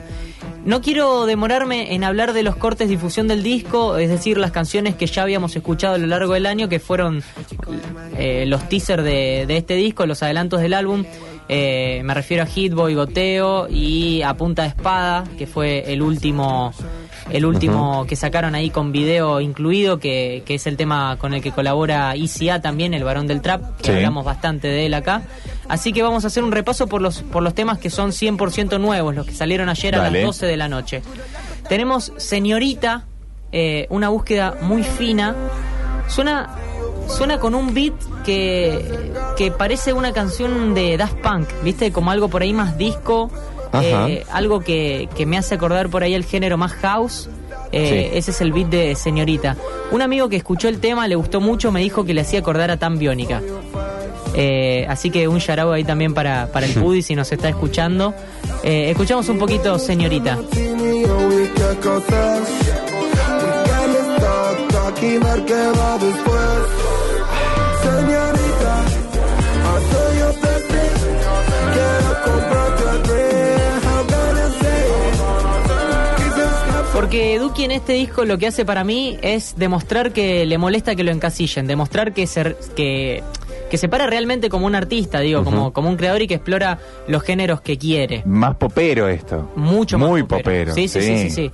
No 0.66 0.82
quiero 0.82 1.26
demorarme 1.26 1.96
en 1.96 2.04
hablar 2.04 2.34
de 2.34 2.44
los 2.44 2.58
cortes 2.58 2.90
de 2.90 2.96
difusión 2.96 3.30
del 3.30 3.44
disco, 3.44 3.98
es 3.98 4.10
decir, 4.10 4.38
las 4.38 4.52
canciones 4.52 4.94
que 4.96 5.08
ya 5.08 5.22
habíamos 5.24 5.56
escuchado 5.56 5.96
a 5.96 5.98
lo 5.98 6.06
largo 6.08 6.34
del 6.34 6.46
año, 6.46 6.68
que 6.68 6.80
fueron 6.82 7.24
eh, 8.18 8.44
los 8.46 8.68
teasers 8.68 9.04
de, 9.06 9.46
de 9.48 9.58
este 9.58 9.76
disco, 9.76 10.06
los 10.06 10.22
adelantos 10.22 10.60
del 10.60 10.74
álbum. 10.74 11.06
Eh, 11.52 12.02
me 12.06 12.14
refiero 12.14 12.44
a 12.44 12.46
Hitboy, 12.46 12.94
Goteo 12.94 13.68
y 13.70 14.22
A 14.22 14.36
Punta 14.36 14.62
de 14.62 14.68
Espada, 14.70 15.24
que 15.38 15.48
fue 15.48 15.92
el 15.92 16.02
último 16.04 16.72
el 17.32 17.46
último 17.46 18.06
que 18.08 18.16
sacaron 18.16 18.56
ahí 18.56 18.70
con 18.72 18.92
video 18.92 19.40
incluido, 19.42 20.00
que, 20.00 20.42
que 20.46 20.56
es 20.56 20.66
el 20.68 20.78
tema 20.78 21.18
con 21.20 21.34
el 21.36 21.42
que 21.44 21.52
colabora 21.52 22.16
ICA 22.16 22.60
también, 22.62 22.94
el 22.96 23.04
varón 23.04 23.28
del 23.28 23.42
trap, 23.42 23.78
que 23.78 23.86
Sí. 23.86 23.92
hablamos 23.92 24.26
bastante 24.26 24.68
de 24.68 24.86
él 24.88 24.94
acá. 24.96 25.22
Así 25.68 25.94
que 25.94 26.02
vamos 26.02 26.24
a 26.24 26.28
hacer 26.28 26.44
un 26.44 26.52
repaso 26.52 26.88
por 26.88 27.02
los, 27.02 27.22
por 27.22 27.44
los 27.44 27.54
temas 27.54 27.78
que 27.78 27.90
son 27.92 28.12
100% 28.12 28.80
nuevos, 28.80 29.14
los 29.16 29.26
que 29.28 29.34
salieron 29.34 29.70
ayer 29.70 29.96
a 29.96 30.10
las 30.10 30.24
12 30.24 30.46
de 30.48 30.58
la 30.58 30.70
noche. 30.70 31.04
Tenemos 31.68 32.14
Señorita, 32.18 33.06
eh, 33.52 33.86
una 33.90 34.10
búsqueda 34.10 34.56
muy 34.62 34.82
fina. 34.84 35.36
Suena, 36.08 36.50
suena 37.10 37.40
con 37.40 37.56
un 37.56 37.74
beat 37.74 37.94
que, 38.24 39.12
que 39.38 39.52
parece 39.52 39.94
una 39.94 40.14
canción 40.14 40.74
de 40.74 40.98
Daft 40.98 41.16
Punk, 41.22 41.48
¿viste? 41.64 41.92
Como 41.92 42.12
algo 42.12 42.30
por 42.30 42.42
ahí 42.42 42.54
más 42.54 42.78
disco, 42.78 43.30
eh, 43.74 44.24
algo 44.32 44.62
que, 44.62 45.10
que 45.16 45.26
me 45.26 45.38
hace 45.38 45.56
acordar 45.56 45.90
por 45.90 46.04
ahí 46.04 46.14
el 46.14 46.26
género 46.26 46.58
más 46.58 46.74
house. 46.74 47.30
Eh, 47.72 48.10
Sí. 48.12 48.18
Ese 48.18 48.32
es 48.32 48.42
el 48.42 48.52
beat 48.52 48.68
de 48.70 48.96
Señorita. 48.96 49.56
Un 49.92 50.02
amigo 50.02 50.28
que 50.28 50.36
escuchó 50.36 50.70
el 50.70 50.80
tema, 50.80 51.08
le 51.08 51.16
gustó 51.16 51.40
mucho, 51.40 51.72
me 51.72 51.82
dijo 51.82 52.04
que 52.04 52.14
le 52.16 52.22
hacía 52.22 52.40
acordar 52.40 52.72
a 52.72 52.78
Tan 52.78 52.98
Biónica. 52.98 53.42
Eh, 54.36 54.86
así 54.90 55.10
que 55.10 55.28
un 55.28 55.40
shout 55.40 55.60
ahí 55.74 55.84
también 55.84 56.14
para, 56.14 56.48
para 56.52 56.66
el 56.66 56.74
Pudi 56.82 57.02
si 57.02 57.16
nos 57.16 57.32
está 57.32 57.50
escuchando. 57.50 58.14
Eh, 58.64 58.90
escuchamos 58.90 59.30
un 59.30 59.38
poquito 59.38 59.78
Señorita. 59.78 60.38
Qué 65.00 65.56
va 65.56 65.98
después. 65.98 66.99
Señorita. 67.82 68.74
Quiero 71.74 72.12
comprarte 72.26 72.84
a 72.84 73.10
Porque 76.94 77.40
Duki 77.40 77.64
en 77.64 77.72
este 77.72 77.94
disco 77.94 78.26
lo 78.26 78.38
que 78.38 78.48
hace 78.48 78.66
para 78.66 78.84
mí 78.84 79.18
es 79.22 79.56
demostrar 79.58 80.12
que 80.12 80.46
le 80.46 80.58
molesta 80.58 80.96
que 80.96 81.04
lo 81.06 81.12
encasillen, 81.12 81.66
demostrar 81.66 82.14
que 82.14 82.28
se, 82.28 82.58
que, 82.76 83.24
que 83.70 83.78
se 83.78 83.88
para 83.88 84.06
realmente 84.08 84.50
como 84.50 84.66
un 84.66 84.76
artista, 84.76 85.22
digo, 85.22 85.46
como, 85.46 85.72
como 85.72 85.88
un 85.88 85.96
creador 85.96 86.22
y 86.24 86.28
que 86.28 86.34
explora 86.36 86.78
los 87.08 87.24
géneros 87.24 87.62
que 87.62 87.78
quiere. 87.78 88.24
Más 88.26 88.58
popero 88.58 89.08
esto. 89.08 89.50
Mucho 89.56 89.98
más 89.98 90.10
Muy 90.10 90.24
popero. 90.24 90.74
Sí, 90.74 90.90
sí, 90.90 91.02
sí, 91.02 91.18
sí, 91.18 91.30
sí. 91.30 91.52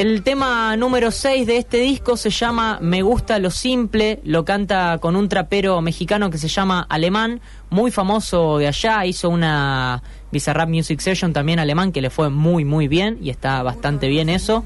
El 0.00 0.22
tema 0.22 0.74
número 0.78 1.10
6 1.10 1.46
de 1.46 1.58
este 1.58 1.76
disco 1.76 2.16
se 2.16 2.30
llama 2.30 2.78
Me 2.80 3.02
gusta 3.02 3.38
lo 3.38 3.50
simple, 3.50 4.18
lo 4.24 4.46
canta 4.46 4.96
con 4.96 5.14
un 5.14 5.28
trapero 5.28 5.82
mexicano 5.82 6.30
que 6.30 6.38
se 6.38 6.48
llama 6.48 6.86
Alemán, 6.88 7.42
muy 7.68 7.90
famoso 7.90 8.56
de 8.56 8.66
allá, 8.66 9.04
hizo 9.04 9.28
una 9.28 10.02
Bizarrap 10.32 10.70
Music 10.70 11.00
Session 11.00 11.34
también 11.34 11.58
alemán 11.58 11.92
que 11.92 12.00
le 12.00 12.08
fue 12.08 12.30
muy 12.30 12.64
muy 12.64 12.88
bien 12.88 13.18
y 13.20 13.28
está 13.28 13.62
bastante 13.62 14.08
bien 14.08 14.30
eso. 14.30 14.64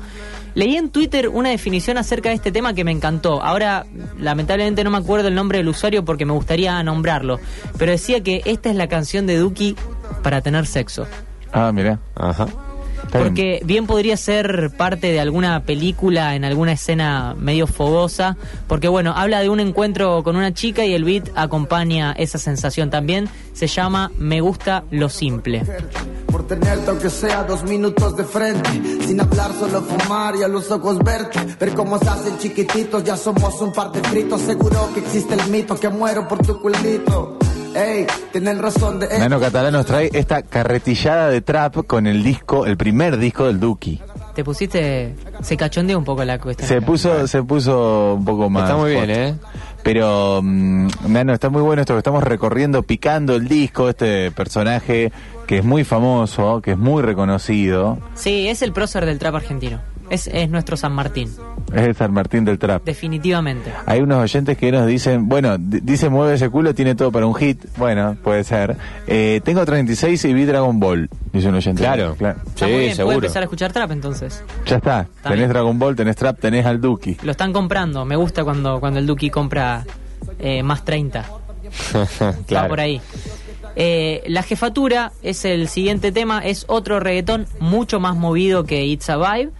Leí 0.54 0.76
en 0.76 0.90
Twitter 0.90 1.28
una 1.28 1.48
definición 1.48 1.98
acerca 1.98 2.28
de 2.28 2.36
este 2.36 2.52
tema 2.52 2.72
que 2.72 2.84
me 2.84 2.92
encantó. 2.92 3.42
Ahora, 3.42 3.86
lamentablemente 4.16 4.84
no 4.84 4.90
me 4.90 4.98
acuerdo 4.98 5.26
el 5.26 5.34
nombre 5.34 5.58
del 5.58 5.66
usuario 5.66 6.04
porque 6.04 6.26
me 6.26 6.32
gustaría 6.32 6.80
nombrarlo, 6.84 7.40
pero 7.76 7.90
decía 7.90 8.22
que 8.22 8.40
esta 8.44 8.70
es 8.70 8.76
la 8.76 8.86
canción 8.86 9.26
de 9.26 9.38
Duki 9.38 9.74
para 10.22 10.42
tener 10.42 10.64
sexo. 10.64 11.08
Ah, 11.52 11.72
mira. 11.72 11.98
Ajá. 12.14 12.46
Porque 13.10 13.60
bien 13.64 13.86
podría 13.86 14.16
ser 14.16 14.70
parte 14.76 15.12
de 15.12 15.20
alguna 15.20 15.60
película 15.64 16.34
en 16.34 16.44
alguna 16.44 16.72
escena 16.72 17.34
medio 17.38 17.66
fogosa, 17.66 18.36
porque 18.66 18.88
bueno, 18.88 19.12
habla 19.16 19.40
de 19.40 19.48
un 19.48 19.60
encuentro 19.60 20.22
con 20.22 20.36
una 20.36 20.52
chica 20.52 20.84
y 20.84 20.94
el 20.94 21.04
beat 21.04 21.28
acompaña 21.34 22.12
esa 22.12 22.38
sensación 22.38 22.90
también. 22.90 23.28
Se 23.52 23.66
llama 23.68 24.10
Me 24.18 24.40
gusta 24.40 24.84
lo 24.90 25.08
simple. 25.08 25.62
Por 26.26 26.48
tenerte 26.48 26.90
aunque 26.90 27.10
sea 27.10 27.44
dos 27.44 27.62
minutos 27.62 28.16
de 28.16 28.24
frente 28.24 28.68
Sin 29.06 29.20
hablar 29.20 29.52
solo 29.52 29.82
fumar 29.82 30.34
y 30.34 30.42
a 30.42 30.48
los 30.48 30.68
ojos 30.68 30.98
verte 30.98 31.38
Ver 31.60 31.74
cómo 31.74 31.96
se 31.96 32.08
hacen 32.08 32.38
chiquititos 32.38 33.04
Ya 33.04 33.16
somos 33.16 33.60
un 33.60 33.72
par 33.72 33.92
de 33.92 34.00
fritos 34.00 34.40
Seguro 34.40 34.90
que 34.92 34.98
existe 34.98 35.34
el 35.34 35.48
mito 35.48 35.78
Que 35.78 35.88
muero 35.88 36.26
por 36.26 36.44
tu 36.44 36.60
culito 36.60 37.38
Ey, 37.74 38.06
tienen 38.32 38.60
razón 38.60 39.00
de 39.00 39.18
Nano 39.18 39.40
Catalán 39.40 39.72
nos 39.72 39.86
trae 39.86 40.10
esta 40.12 40.42
carretillada 40.42 41.28
de 41.28 41.40
trap 41.40 41.86
con 41.86 42.06
el 42.06 42.22
disco, 42.22 42.66
el 42.66 42.76
primer 42.76 43.16
disco 43.18 43.46
del 43.46 43.58
Duki. 43.58 44.00
Te 44.34 44.44
pusiste. 44.44 45.14
Se 45.42 45.56
cachondeó 45.56 45.98
un 45.98 46.04
poco 46.04 46.24
la 46.24 46.38
cuestión. 46.38 46.68
Se 46.68 46.82
puso, 46.82 47.26
se 47.26 47.42
puso 47.42 48.14
un 48.14 48.24
poco 48.24 48.50
más. 48.50 48.64
Está 48.64 48.76
muy 48.76 48.90
bien. 48.92 49.10
¿eh? 49.10 49.34
Pero, 49.82 50.40
mm, 50.42 50.88
Nano, 51.08 51.34
está 51.34 51.50
muy 51.50 51.62
bueno 51.62 51.82
esto 51.82 51.94
que 51.94 51.98
estamos 51.98 52.22
recorriendo, 52.24 52.82
picando 52.82 53.36
el 53.36 53.46
disco, 53.46 53.88
este 53.88 54.30
personaje 54.30 55.12
que 55.46 55.58
es 55.58 55.64
muy 55.64 55.84
famoso, 55.84 56.60
que 56.62 56.72
es 56.72 56.78
muy 56.78 57.02
reconocido, 57.02 57.98
Sí, 58.14 58.48
es 58.48 58.62
el 58.62 58.72
prócer 58.72 59.04
del 59.04 59.18
trap 59.18 59.34
argentino. 59.36 59.80
Es, 60.10 60.26
es 60.26 60.48
nuestro 60.48 60.76
San 60.76 60.92
Martín, 60.92 61.30
es 61.74 61.82
el 61.82 61.94
San 61.94 62.12
Martín 62.12 62.44
del 62.44 62.58
Trap. 62.58 62.84
definitivamente. 62.84 63.72
Hay 63.86 64.00
unos 64.00 64.18
oyentes 64.22 64.56
que 64.56 64.70
nos 64.72 64.86
dicen, 64.86 65.28
bueno, 65.28 65.56
dice 65.58 66.08
mueve 66.08 66.34
ese 66.34 66.48
culo, 66.50 66.74
tiene 66.74 66.94
todo 66.94 67.10
para 67.12 67.26
un 67.26 67.34
hit. 67.34 67.64
Bueno, 67.76 68.16
puede 68.22 68.44
ser. 68.44 68.76
Eh, 69.06 69.40
tengo 69.44 69.64
36 69.64 70.24
y 70.24 70.32
vi 70.34 70.44
Dragon 70.44 70.78
Ball, 70.80 71.08
dice 71.32 71.48
un 71.48 71.54
oyente. 71.56 71.80
Claro. 71.82 72.12
Está 72.12 72.34
muy 72.66 72.72
Sí, 72.74 72.78
bien, 72.80 72.96
seguro. 72.96 73.14
empezar 73.16 73.42
a 73.42 73.44
escuchar 73.44 73.72
trap 73.72 73.90
entonces. 73.90 74.42
Ya 74.66 74.76
está. 74.76 75.06
tenés 75.22 75.38
bien. 75.38 75.48
Dragon 75.50 75.78
Ball, 75.78 75.96
tenés 75.96 76.16
Trap, 76.16 76.38
tenés 76.40 76.64
al 76.66 76.80
Duki. 76.80 77.16
Lo 77.22 77.30
están 77.32 77.52
comprando. 77.52 78.04
Me 78.04 78.16
gusta 78.16 78.44
cuando, 78.44 78.80
cuando 78.80 78.98
el 79.00 79.06
Duki 79.06 79.30
compra 79.30 79.84
eh, 80.38 80.62
más 80.62 80.84
30. 80.84 81.24
Va 81.94 82.34
claro. 82.46 82.68
por 82.68 82.80
ahí. 82.80 83.00
Eh, 83.76 84.22
la 84.28 84.42
jefatura 84.44 85.10
es 85.22 85.44
el 85.44 85.66
siguiente 85.68 86.12
tema, 86.12 86.38
es 86.44 86.64
otro 86.68 87.00
reggaetón 87.00 87.46
mucho 87.58 87.98
más 87.98 88.14
movido 88.14 88.62
que 88.64 88.84
It's 88.84 89.10
a 89.10 89.16
Vibe, 89.16 89.50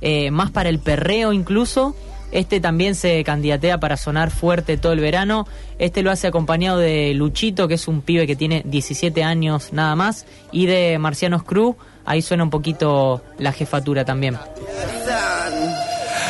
eh, 0.00 0.30
más 0.30 0.50
para 0.50 0.68
el 0.68 0.78
perreo 0.78 1.32
incluso. 1.32 1.94
Este 2.30 2.60
también 2.60 2.94
se 2.94 3.24
candidatea 3.24 3.80
para 3.80 3.96
sonar 3.96 4.30
fuerte 4.30 4.76
todo 4.76 4.92
el 4.92 5.00
verano. 5.00 5.46
Este 5.78 6.02
lo 6.02 6.10
hace 6.10 6.26
acompañado 6.26 6.78
de 6.78 7.14
Luchito, 7.14 7.68
que 7.68 7.74
es 7.74 7.88
un 7.88 8.02
pibe 8.02 8.26
que 8.26 8.36
tiene 8.36 8.62
17 8.66 9.24
años 9.24 9.72
nada 9.72 9.96
más, 9.96 10.26
y 10.52 10.66
de 10.66 10.98
Marcianos 10.98 11.42
Crew. 11.42 11.76
Ahí 12.04 12.22
suena 12.22 12.44
un 12.44 12.50
poquito 12.50 13.22
la 13.38 13.52
jefatura 13.52 14.04
también. 14.04 14.36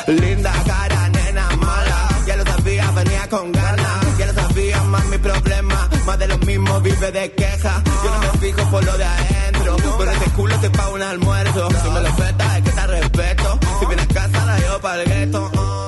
Linda 0.06 0.52
cara, 0.66 1.08
nena 1.08 1.48
mala. 1.56 2.08
Ya 2.26 2.36
lo 2.36 2.44
sabía, 2.44 2.90
venía 2.92 3.28
con 3.28 3.52
ganas. 3.52 4.18
Ya 4.18 4.26
más. 5.62 5.88
Más 6.06 6.18
de 6.18 6.26
de. 6.26 7.34
Yo 7.36 8.10
no 8.10 8.20
me 8.20 8.38
fijo 8.38 8.70
por 8.70 8.84
lo 8.84 8.96
de 8.96 9.04
adentro. 9.72 9.96
Pero 9.98 10.10
ese 10.10 10.30
culo 10.30 10.56
te 10.60 10.70
paga 10.70 10.90
un 10.90 11.02
almuerzo. 11.02 11.68
Si 11.82 11.90
me 11.90 12.00
lo 12.00 12.16
petas, 12.16 12.56
es 12.56 12.62
que 12.64 12.70
te 12.70 12.86
respeto. 12.86 13.58
Si 13.80 13.86
vienes 13.86 14.04
a 14.10 14.14
casa, 14.14 14.44
la 14.46 14.58
llevo 14.58 14.78
para 14.80 15.02
el 15.02 15.08
gueto. 15.08 15.50
oh. 15.56 15.78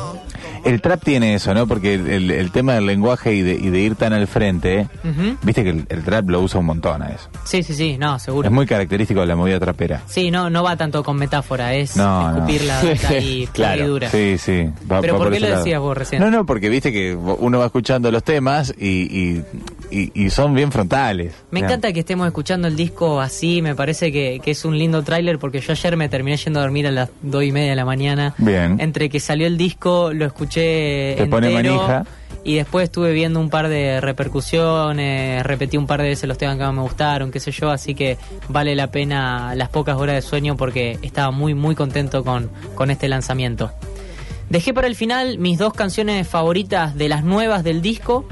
El 0.71 0.81
trap 0.81 1.03
tiene 1.03 1.35
eso, 1.35 1.53
¿no? 1.53 1.67
Porque 1.67 1.95
el, 1.95 2.09
el- 2.09 2.31
el 2.31 2.51
tema 2.53 2.75
del 2.75 2.87
lenguaje 2.87 3.35
y 3.35 3.43
de, 3.43 3.55
y 3.55 3.71
de 3.71 3.81
ir 3.81 3.97
tan 3.97 4.13
al 4.13 4.27
frente, 4.29 4.89
viste 5.43 5.65
que 5.65 5.71
el, 5.71 5.87
el 5.89 6.05
trap 6.05 6.29
lo 6.31 6.41
usa 6.41 6.61
un 6.61 6.67
montón 6.67 7.03
a 7.03 7.09
eso. 7.11 7.29
Sí, 7.45 7.63
sí, 7.63 7.75
sí, 7.75 7.97
no, 7.99 8.19
seguro. 8.19 8.49
Es 8.49 8.53
muy 8.55 8.67
característico 8.67 9.21
de 9.21 9.27
la 9.27 9.37
movida 9.37 9.59
trapera. 9.59 10.03
Sí, 10.07 10.31
no, 10.31 10.49
no 10.49 10.63
va 10.63 10.77
tanto 10.77 11.03
con 11.03 11.17
metáfora, 11.17 11.75
es 11.75 11.97
No, 11.97 12.31
no. 12.31 12.37
escupir 12.37 12.63
la 12.65 12.83
data 12.85 13.19
y 13.19 13.49
dura. 13.87 14.11
Sí, 14.11 14.39
sí. 14.39 14.69
va- 14.91 15.01
Pero 15.01 15.15
va 15.15 15.19
¿por 15.19 15.31
qué 15.31 15.37
ese 15.39 15.47
lo 15.47 15.51
lado. 15.51 15.65
decías 15.65 15.81
vos 15.81 15.97
recién? 15.99 16.23
No, 16.23 16.31
no, 16.31 16.47
porque 16.47 16.69
viste 16.69 16.93
que 16.93 17.15
uno 17.15 17.59
va 17.59 17.67
escuchando 17.67 18.11
los 18.13 18.23
temas 18.23 18.73
y, 18.79 18.87
y 18.87 19.45
y, 19.93 20.13
y 20.15 20.31
son 20.31 20.55
bien 20.55 20.71
frontales. 20.71 21.35
Me 21.51 21.59
encanta 21.59 21.93
que 21.93 21.99
estemos 21.99 22.25
escuchando 22.29 22.69
el 22.69 22.77
disco 22.77 23.21
así, 23.21 23.61
me 23.61 23.75
parece 23.75 24.13
que, 24.13 24.41
que 24.41 24.53
es 24.53 24.65
un 24.65 24.79
lindo 24.79 25.03
tráiler 25.03 25.41
porque 25.41 25.61
yo 25.61 25.73
ayer 25.73 25.97
me 25.97 26.09
terminé 26.09 26.37
yendo 26.37 26.61
a 26.61 26.63
dormir 26.63 26.87
a 26.87 26.93
las 26.93 27.09
dos 27.23 27.43
y 27.43 27.51
media 27.51 27.71
de 27.71 27.77
la 27.77 27.85
mañana. 27.85 28.33
Bien. 28.39 28.77
Entre 28.79 29.09
que 29.09 29.19
salió 29.19 29.49
el 29.49 29.57
disco, 29.59 30.13
lo 30.13 30.27
escuché 30.27 30.60
Te 31.17 31.27
pone 31.27 31.51
manija. 31.51 32.05
Y 32.43 32.57
después 32.57 32.85
estuve 32.85 33.13
viendo 33.13 33.39
un 33.39 33.51
par 33.51 33.69
de 33.69 34.01
repercusiones, 34.01 35.45
repetí 35.45 35.77
un 35.77 35.87
par 35.87 36.01
de 36.01 36.09
veces 36.09 36.27
los 36.27 36.39
temas 36.39 36.57
que 36.57 36.65
más 36.65 36.73
me 36.73 36.81
gustaron, 36.81 37.31
qué 37.31 37.39
sé 37.39 37.51
yo, 37.51 37.71
así 37.71 37.95
que 37.95 38.17
vale 38.49 38.75
la 38.75 38.91
pena 38.91 39.55
las 39.55 39.69
pocas 39.69 39.99
horas 39.99 40.15
de 40.15 40.23
sueño 40.23 40.57
porque 40.57 40.99
estaba 41.03 41.31
muy, 41.33 41.53
muy 41.53 41.75
contento 41.75 42.25
con, 42.25 42.51
con 42.75 42.91
este 42.91 43.09
lanzamiento. 43.09 43.71
Dejé 44.49 44.73
para 44.73 44.87
el 44.87 44.97
final 44.97 45.39
mis 45.39 45.59
dos 45.59 45.75
canciones 45.75 46.27
favoritas 46.27 46.97
de 46.97 47.09
las 47.09 47.25
nuevas 47.25 47.63
del 47.63 47.83
disco, 47.83 48.27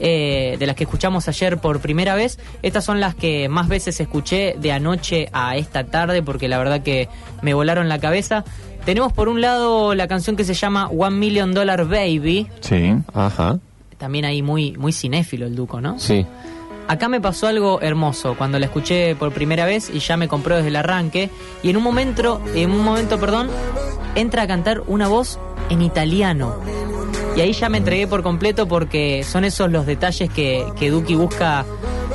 eh, 0.00 0.56
de 0.58 0.66
las 0.66 0.74
que 0.74 0.84
escuchamos 0.84 1.28
ayer 1.28 1.58
por 1.58 1.80
primera 1.80 2.14
vez. 2.14 2.38
Estas 2.62 2.84
son 2.84 3.00
las 3.00 3.14
que 3.14 3.50
más 3.50 3.68
veces 3.68 4.00
escuché 4.00 4.56
de 4.58 4.72
anoche 4.72 5.28
a 5.32 5.56
esta 5.56 5.84
tarde 5.84 6.22
porque 6.22 6.48
la 6.48 6.56
verdad 6.56 6.82
que 6.82 7.08
me 7.42 7.52
volaron 7.52 7.88
la 7.90 7.98
cabeza. 7.98 8.44
Tenemos 8.84 9.12
por 9.12 9.28
un 9.28 9.40
lado 9.40 9.94
la 9.94 10.08
canción 10.08 10.36
que 10.36 10.44
se 10.44 10.54
llama 10.54 10.88
One 10.88 11.16
Million 11.16 11.52
Dollar 11.52 11.86
Baby. 11.86 12.48
Sí. 12.60 12.94
Ajá. 13.12 13.58
También 13.98 14.24
ahí 14.24 14.42
muy, 14.42 14.72
muy 14.72 14.92
cinéfilo 14.92 15.46
el 15.46 15.54
Duco, 15.54 15.80
¿no? 15.80 15.98
Sí. 15.98 16.26
Acá 16.88 17.08
me 17.08 17.20
pasó 17.20 17.46
algo 17.46 17.80
hermoso 17.82 18.34
cuando 18.36 18.58
la 18.58 18.66
escuché 18.66 19.14
por 19.14 19.32
primera 19.32 19.64
vez 19.64 19.90
y 19.94 20.00
ya 20.00 20.16
me 20.16 20.26
compró 20.26 20.56
desde 20.56 20.68
el 20.68 20.76
arranque. 20.76 21.30
Y 21.62 21.70
en 21.70 21.76
un 21.76 21.82
momento, 21.82 22.40
en 22.54 22.70
un 22.72 22.82
momento, 22.82 23.20
perdón, 23.20 23.48
entra 24.16 24.42
a 24.42 24.46
cantar 24.46 24.82
una 24.86 25.06
voz 25.06 25.38
en 25.68 25.82
italiano. 25.82 26.56
Y 27.36 27.42
ahí 27.42 27.52
ya 27.52 27.68
me 27.68 27.78
entregué 27.78 28.08
por 28.08 28.22
completo 28.22 28.66
porque 28.66 29.22
son 29.22 29.44
esos 29.44 29.70
los 29.70 29.86
detalles 29.86 30.30
que, 30.30 30.64
que 30.76 30.90
Duki 30.90 31.14
busca 31.14 31.64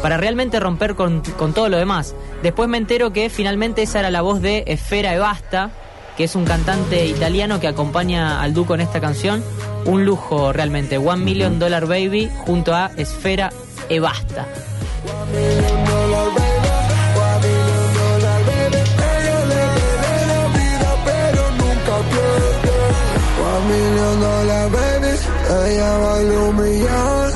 para 0.01 0.17
realmente 0.17 0.60
romper 0.60 0.95
con, 0.95 1.22
con 1.38 1.53
todo 1.53 1.69
lo 1.69 1.77
demás. 1.77 2.13
Después 2.43 2.67
me 2.67 2.77
entero 2.77 3.13
que 3.13 3.29
finalmente 3.29 3.84
esa 3.84 4.00
era 4.00 4.12
la 4.12 4.22
voz 4.22 4.41
de 4.41 4.65
Esfera 4.67 5.13
e 5.13 5.19
Basta, 5.19 5.72
que 6.17 6.25
es 6.25 6.36
un 6.36 6.45
cantante 6.45 7.05
italiano 7.05 7.60
que 7.60 7.67
acompaña 7.67 8.41
al 8.41 8.53
Duco 8.53 8.75
en 8.75 8.81
esta 8.81 9.00
canción. 9.00 9.43
Un 9.86 10.05
lujo 10.05 10.53
realmente. 10.53 10.98
One 10.98 11.24
Million 11.24 11.60
Dollar 11.60 11.86
Baby 11.86 12.29
junto 12.45 12.74
a 12.74 12.91
Esfera 12.98 13.51
e 13.89 14.00
Basta. 14.00 14.48
One 23.38 23.67
million 23.67 24.19
dollar 24.19 24.69
baby, 24.72 25.13
ella 25.65 25.98
vale 25.98 26.38
un 26.38 26.55
millón. 26.55 27.31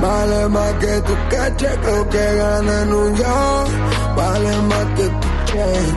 Vale 0.00 0.48
más 0.48 0.72
que 0.74 1.00
tu 1.02 1.14
caché, 1.28 1.68
creo 1.82 2.08
que 2.08 2.34
gana 2.36 2.82
en 2.82 2.92
un 2.92 3.16
York. 3.16 3.70
Vale 4.16 4.56
más 4.62 4.86
que 4.96 5.04
tu 5.04 5.28
chain, 5.52 5.96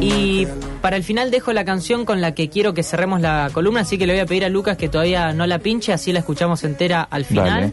Y 0.00 0.46
para 0.80 0.96
el 0.96 1.04
final 1.04 1.30
dejo 1.30 1.52
la 1.52 1.64
canción 1.64 2.04
con 2.04 2.20
la 2.20 2.34
que 2.34 2.48
quiero 2.48 2.74
que 2.74 2.82
cerremos 2.82 3.20
la 3.20 3.50
columna, 3.52 3.80
así 3.80 3.98
que 3.98 4.06
le 4.06 4.14
voy 4.14 4.20
a 4.20 4.26
pedir 4.26 4.44
a 4.44 4.48
Lucas 4.48 4.76
que 4.76 4.88
todavía 4.88 5.32
no 5.32 5.46
la 5.46 5.58
pinche, 5.58 5.92
así 5.92 6.12
la 6.12 6.20
escuchamos 6.20 6.64
entera 6.64 7.02
al 7.02 7.24
final. 7.24 7.72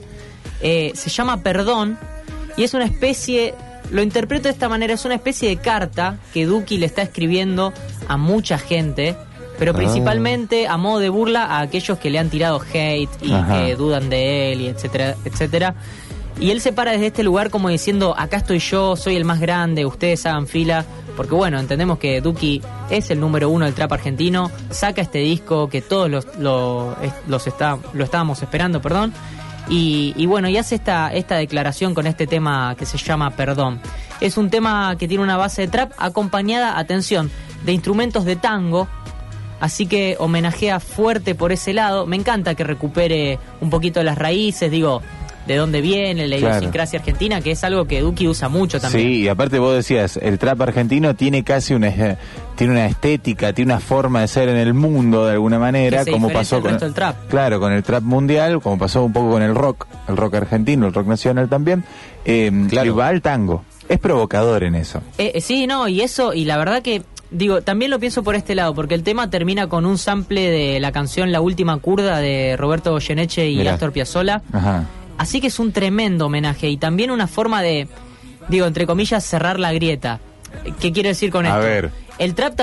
Eh, 0.62 0.92
se 0.96 1.10
llama 1.10 1.42
Perdón 1.42 1.98
y 2.58 2.64
es 2.64 2.74
una 2.74 2.86
especie, 2.86 3.54
lo 3.92 4.02
interpreto 4.02 4.44
de 4.44 4.50
esta 4.52 4.68
manera, 4.70 4.94
es 4.94 5.06
una 5.06 5.16
especie 5.16 5.50
de 5.50 5.58
carta 5.58 6.18
que 6.34 6.46
Duki 6.46 6.78
le 6.78 6.86
está 6.86 7.02
escribiendo 7.02 7.74
a 8.08 8.18
mucha 8.18 8.58
gente, 8.58 9.16
pero 9.58 9.72
Ah. 9.72 9.76
principalmente 9.78 10.68
a 10.68 10.78
modo 10.78 11.00
de 11.00 11.10
burla 11.10 11.46
a 11.46 11.62
aquellos 11.62 11.98
que 11.98 12.10
le 12.10 12.20
han 12.20 12.30
tirado 12.30 12.62
hate 12.74 13.10
y 13.22 13.32
Ajá. 13.34 13.66
que 13.66 13.76
dudan 13.76 14.10
de 14.10 14.52
él 14.54 14.62
y 14.62 14.68
etcétera, 14.68 15.16
etcétera. 15.26 15.76
Y 16.40 16.52
él 16.52 16.62
se 16.62 16.72
para 16.72 16.92
desde 16.92 17.08
este 17.08 17.24
lugar 17.24 17.50
como 17.50 17.68
diciendo, 17.68 18.16
acá 18.18 18.38
estoy 18.38 18.60
yo, 18.60 18.96
soy 18.96 19.18
el 19.18 19.26
más 19.26 19.42
grande, 19.42 19.86
ustedes 19.86 20.26
hagan 20.26 20.48
fila. 20.48 20.86
Porque 21.18 21.36
bueno, 21.36 21.60
entendemos 21.60 22.00
que 22.00 22.22
Duki 22.22 22.62
es 22.90 23.12
el 23.12 23.20
número 23.20 23.50
uno 23.50 23.66
del 23.66 23.74
trap 23.74 23.92
argentino, 23.92 24.50
saca 24.70 25.02
este 25.02 25.20
disco 25.20 25.68
que 25.68 25.82
todos 25.82 26.10
los, 26.10 26.26
los 26.38 27.48
está, 27.48 27.78
lo 27.92 28.04
estábamos 28.06 28.42
esperando, 28.42 28.82
perdón. 28.82 29.14
Y, 29.68 30.14
y 30.16 30.28
bueno, 30.28 30.48
y 30.48 30.56
hace 30.56 30.76
esta, 30.76 31.14
esta 31.14 31.36
declaración 31.36 31.94
con 31.94 32.08
este 32.08 32.26
tema 32.26 32.74
que 32.78 32.86
se 32.86 32.98
llama 32.98 33.32
Perdón. 33.32 33.82
Es 34.22 34.38
un 34.38 34.50
tema 34.50 34.96
que 34.98 35.10
tiene 35.10 35.24
una 35.24 35.36
base 35.36 35.64
de 35.64 35.68
trap 35.68 35.92
acompañada, 35.98 36.80
atención, 36.80 37.30
de 37.66 37.74
instrumentos 37.74 38.24
de 38.24 38.38
tango, 38.38 38.88
Así 39.60 39.88
que 39.88 40.16
homenajea 40.20 40.80
fuerte 40.80 41.36
por 41.36 41.52
ese 41.52 41.74
lado. 41.74 42.06
Me 42.06 42.16
encanta 42.16 42.56
que 42.56 42.64
recupere 42.64 43.40
un 43.60 43.70
poquito 43.70 44.02
las 44.04 44.18
raíces, 44.18 44.72
digo, 44.72 45.02
de 45.54 45.60
dónde 45.60 45.82
viene, 45.82 46.28
la 46.28 46.38
Claro. 46.38 46.54
idiosincrasia 46.56 47.00
argentina, 47.00 47.42
que 47.42 47.52
es 47.52 47.64
algo 47.64 47.86
que 47.86 48.02
Duki 48.02 48.28
usa 48.28 48.50
mucho 48.50 48.80
también. 48.80 49.08
Sí, 49.08 49.14
y 49.22 49.28
aparte 49.28 49.60
vos 49.60 49.74
decías, 49.76 50.18
el 50.18 50.38
trap 50.40 50.62
argentino 50.62 51.16
tiene 51.16 51.44
casi 51.44 51.74
una 51.74 51.88
eh, 51.90 52.18
tiene 52.56 52.74
una 52.74 52.86
estética, 52.88 53.54
tiene 53.54 53.72
una 53.74 53.80
forma 53.80 54.22
de 54.22 54.28
ser 54.28 54.50
en 54.50 54.58
el 54.58 54.74
mundo 54.74 55.26
de 55.26 55.34
alguna 55.34 55.60
manera, 55.60 56.00
Que 56.00 56.04
se 56.06 56.12
como 56.12 56.30
pasó 56.30 56.62
con 56.62 56.78
del 56.78 56.94
trap. 56.94 57.28
Claro, 57.30 57.60
con 57.60 57.72
el 57.72 57.84
trap 57.84 58.04
mundial, 58.04 58.62
como 58.62 58.78
pasó 58.78 59.04
un 59.04 59.14
poco 59.14 59.32
con 59.32 59.42
el 59.42 59.56
rock, 59.56 59.88
el 60.08 60.18
rock 60.18 60.36
argentino, 60.36 60.88
el 60.88 60.94
rock 60.94 61.08
nacional 61.08 61.48
también, 61.50 61.84
eh, 62.26 62.52
Claro. 62.70 62.88
y 62.88 62.90
va 62.92 63.08
al 63.08 63.22
tango. 63.22 63.64
Es 63.88 63.98
provocador 64.00 64.64
en 64.64 64.76
eso. 64.76 65.02
Eh, 65.18 65.32
eh, 65.36 65.42
sí, 65.42 65.66
no, 65.68 65.88
y 65.88 66.02
eso, 66.02 66.34
y 66.34 66.46
la 66.46 66.58
verdad 66.58 66.82
que, 66.84 67.02
digo, 67.32 67.62
también 67.62 67.90
lo 67.92 68.00
pienso 68.00 68.24
por 68.24 68.36
este 68.36 68.54
lado, 68.56 68.76
porque 68.76 68.94
el 68.94 69.04
tema 69.04 69.30
termina 69.30 69.68
con 69.68 69.86
un 69.86 69.98
sample 69.98 70.50
de 70.52 70.80
la 70.82 70.92
canción 70.92 71.32
La 71.32 71.42
Última 71.42 71.78
Curda 71.78 72.20
de 72.20 72.56
Roberto 72.58 72.92
Goyeneche 72.92 73.50
y 73.50 73.56
Mirá. 73.58 73.74
Astor 73.76 73.92
Piazzolla. 73.94 74.42
Ajá. 74.52 74.84
Así 75.20 75.42
que 75.42 75.48
es 75.48 75.60
un 75.60 75.72
tremendo 75.74 76.26
homenaje 76.28 76.70
y 76.70 76.78
también 76.78 77.12
una 77.12 77.28
forma 77.28 77.62
de, 77.62 77.88
digo, 78.48 78.66
entre 78.66 78.88
comillas, 78.88 79.24
cerrar 79.24 79.60
la 79.60 79.72
grieta. 79.74 80.20
¿Qué 80.80 80.92
quiero 80.92 81.10
decir 81.10 81.30
con 81.30 81.46
A 81.46 81.50
esto? 81.50 81.62
ver. 81.62 81.92
El 82.18 82.36
trap, 82.36 82.60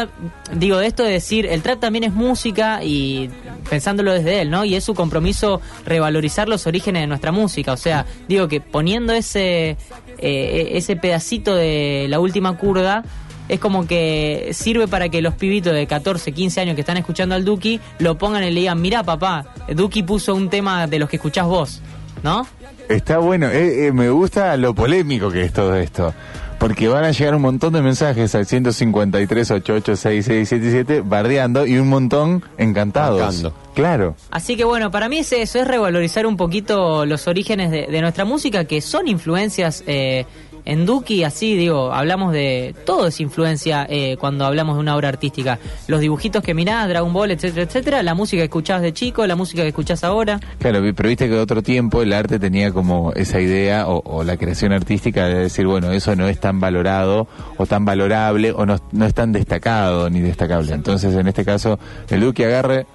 digo, 0.55 0.79
de 0.79 0.87
esto 0.87 1.03
de 1.03 1.11
decir, 1.13 1.47
el 1.47 1.63
trap 1.63 1.81
también 1.81 2.05
es 2.05 2.13
música 2.13 2.81
y 2.83 3.31
pensándolo 3.71 4.13
desde 4.13 4.41
él, 4.41 4.51
¿no? 4.51 4.65
Y 4.65 4.75
es 4.75 4.85
su 4.85 4.95
compromiso 4.95 5.61
revalorizar 5.85 6.49
los 6.49 6.67
orígenes 6.67 7.03
de 7.03 7.07
nuestra 7.07 7.31
música. 7.31 7.73
O 7.73 7.77
sea, 7.77 8.05
digo 8.29 8.49
que 8.49 8.61
poniendo 8.61 9.13
ese, 9.13 9.77
eh, 10.19 10.69
ese 10.73 10.97
pedacito 10.97 11.55
de 11.55 12.07
la 12.09 12.21
última 12.21 12.57
curda, 12.57 13.05
es 13.49 13.61
como 13.61 13.87
que 13.87 14.51
sirve 14.53 14.89
para 14.89 15.09
que 15.11 15.23
los 15.23 15.35
pibitos 15.35 15.73
de 15.75 15.87
14, 15.87 16.33
15 16.33 16.61
años 16.63 16.75
que 16.75 16.81
están 16.81 16.97
escuchando 16.97 17.35
al 17.35 17.45
Duki 17.45 17.81
lo 17.99 18.19
pongan 18.19 18.43
y 18.45 18.51
le 18.51 18.61
digan, 18.61 18.81
mirá 18.81 19.05
papá, 19.05 19.45
Duki 19.69 20.03
puso 20.03 20.35
un 20.35 20.51
tema 20.51 20.87
de 20.87 20.99
los 20.99 21.09
que 21.09 21.17
escuchás 21.17 21.47
vos, 21.47 21.81
¿no? 22.23 22.47
Está 22.89 23.19
bueno, 23.19 23.49
eh, 23.49 23.87
eh, 23.87 23.93
me 23.93 24.11
gusta 24.11 24.57
lo 24.57 24.75
polémico 24.75 25.31
que 25.31 25.43
es 25.43 25.53
todo 25.53 25.75
esto. 25.77 26.15
Porque 26.59 26.89
van 26.89 27.05
a 27.05 27.11
llegar 27.11 27.35
un 27.35 27.43
montón 27.43 27.75
de 27.75 27.83
mensajes 27.83 28.35
al 28.35 28.47
153 28.47 29.51
886677 29.51 31.03
bardeando 31.05 31.67
y 31.67 31.77
un 31.77 31.89
montón 31.89 32.43
encantados. 32.57 33.21
Bancando. 33.21 33.55
Claro. 33.75 34.17
Así 34.31 34.57
que 34.57 34.65
bueno, 34.65 34.91
para 34.91 35.11
mí 35.11 35.19
es 35.19 35.33
eso, 35.33 35.59
es 35.59 35.69
revalorizar 35.69 36.27
un 36.27 36.39
poquito 36.39 37.05
los 37.05 37.29
orígenes 37.29 37.71
de, 37.71 37.89
de 37.89 38.01
nuestra 38.01 38.25
música, 38.25 38.65
que 38.65 38.81
son 38.81 39.07
influencias 39.07 39.85
eh, 39.87 40.25
en 40.67 40.85
Duki, 40.85 41.23
así 41.25 41.57
digo, 41.57 41.93
hablamos 41.93 42.33
de 42.33 42.75
todo 42.85 43.07
es 43.07 43.21
influencia 43.21 43.87
eh, 43.89 44.17
cuando 44.19 44.45
hablamos 44.45 44.77
de 44.77 44.81
una 44.81 44.97
obra 44.97 45.09
artística. 45.09 45.59
Los 45.87 46.01
dibujitos 46.01 46.43
que 46.43 46.55
mirás, 46.55 46.89
Dragon 46.89 47.13
Ball, 47.13 47.31
etcétera, 47.31 47.63
etcétera, 47.63 48.03
la 48.03 48.15
música 48.15 48.41
que 48.41 48.47
escuchabas 48.47 48.83
de 48.83 48.93
chico, 48.93 49.27
la 49.27 49.37
música 49.37 49.63
que 49.63 49.69
escuchás 49.69 50.03
ahora. 50.03 50.41
Claro, 50.59 50.81
pero 50.95 51.09
viste 51.09 51.29
que 51.29 51.35
de 51.35 51.41
otro 51.41 51.63
tiempo 51.63 52.03
el 52.03 52.13
arte 52.13 52.39
tenía 52.39 52.73
como 52.73 53.13
esa 53.13 53.41
idea 53.41 53.87
o, 53.89 54.03
o 54.05 54.25
la 54.25 54.37
creación 54.37 54.73
artística 54.73 55.27
de 55.27 55.35
decir, 55.43 55.67
bueno, 55.67 55.93
eso 55.93 56.17
no 56.17 56.27
es 56.27 56.41
tan 56.41 56.59
valorado 56.59 57.29
o 57.57 57.67
tan 57.67 57.85
valorable 57.85 58.51
o 58.51 58.67
no, 58.67 58.77
no 58.91 59.07
es 59.07 59.15
tan 59.15 59.33
destacado 59.33 60.11
ni 60.11 60.21
destacable. 60.21 60.75
Entonces, 60.75 61.15
en 61.15 61.29
este 61.29 61.45
caso, 61.45 61.79
el 62.11 62.21
Duque 62.21 62.45
agarre, 62.45 62.87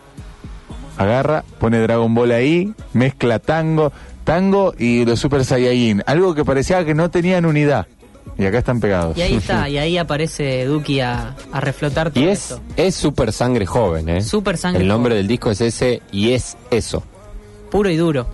agarra, 0.98 1.46
pone 1.58 1.80
Dragon 1.80 2.14
Ball 2.14 2.32
ahí, 2.32 2.74
mezcla 2.94 3.40
tango, 3.40 3.94
tango 4.24 4.74
y 4.78 5.06
los 5.06 5.20
Super 5.20 5.44
Saiyajin. 5.46 6.04
Algo 6.06 6.34
que 6.36 6.46
parecía 6.46 6.84
que 6.86 6.94
no 6.94 7.10
tenían 7.10 7.46
unidad. 7.46 7.88
Y 8.38 8.46
acá 8.46 8.60
están 8.60 8.80
pegados. 8.80 9.18
Y 9.18 9.22
ahí 9.22 9.36
está, 9.36 9.68
y 9.70 9.78
ahí 9.78 9.98
aparece 9.98 10.66
Duki 10.66 11.00
a, 11.00 11.36
a 11.52 11.60
reflotar 11.60 12.12
todo 12.12 12.24
Y 12.24 12.28
es, 12.28 12.52
esto. 12.52 12.62
es 12.78 12.96
super 12.96 13.32
sangre 13.34 13.66
joven, 13.66 14.10
¿eh? 14.10 14.22
Super 14.22 14.58
sangre 14.58 14.82
El 14.84 14.88
nombre 14.88 15.12
joven. 15.14 15.20
del 15.24 15.28
disco 15.28 15.52
es 15.52 15.62
ese 15.62 16.02
y 16.12 16.32
es 16.32 16.56
eso. 16.70 17.04
Puro 17.70 17.90
y 17.90 17.98
duro. 17.98 18.28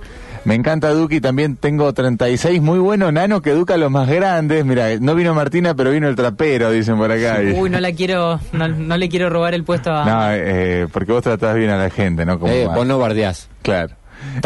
Me 0.46 0.56
encanta 0.56 0.92
Duki, 0.92 1.20
también 1.20 1.58
tengo 1.58 1.92
36, 1.94 2.62
muy 2.62 2.80
bueno, 2.80 3.12
Nano 3.12 3.42
que 3.42 3.50
educa 3.50 3.74
a 3.74 3.78
los 3.78 3.92
más 3.92 4.08
grandes. 4.08 4.64
Mira, 4.64 4.98
no 4.98 5.14
vino 5.14 5.34
Martina, 5.34 5.76
pero 5.76 5.92
vino 5.92 6.08
el 6.08 6.16
trapero, 6.16 6.72
dicen 6.72 6.96
por 6.98 7.12
acá. 7.12 7.40
Uy, 7.56 7.70
no 7.70 7.80
la 7.82 7.92
quiero, 7.92 8.40
no, 8.54 8.68
no 8.70 8.96
le 8.96 9.10
quiero 9.10 9.30
robar 9.30 9.54
el 9.54 9.66
puesto 9.66 9.92
a... 9.92 10.06
No, 10.06 10.32
eh, 10.32 10.88
porque 10.94 11.12
vos 11.12 11.22
tratás 11.22 11.54
bien 11.58 11.70
a 11.70 11.78
la 11.78 11.90
gente, 11.90 12.26
¿no? 12.26 12.40
Como 12.40 12.54
Eh, 12.54 12.66
vos 12.74 12.86
no 12.88 12.98
bardeás. 12.98 13.50
Claro. 13.62 13.96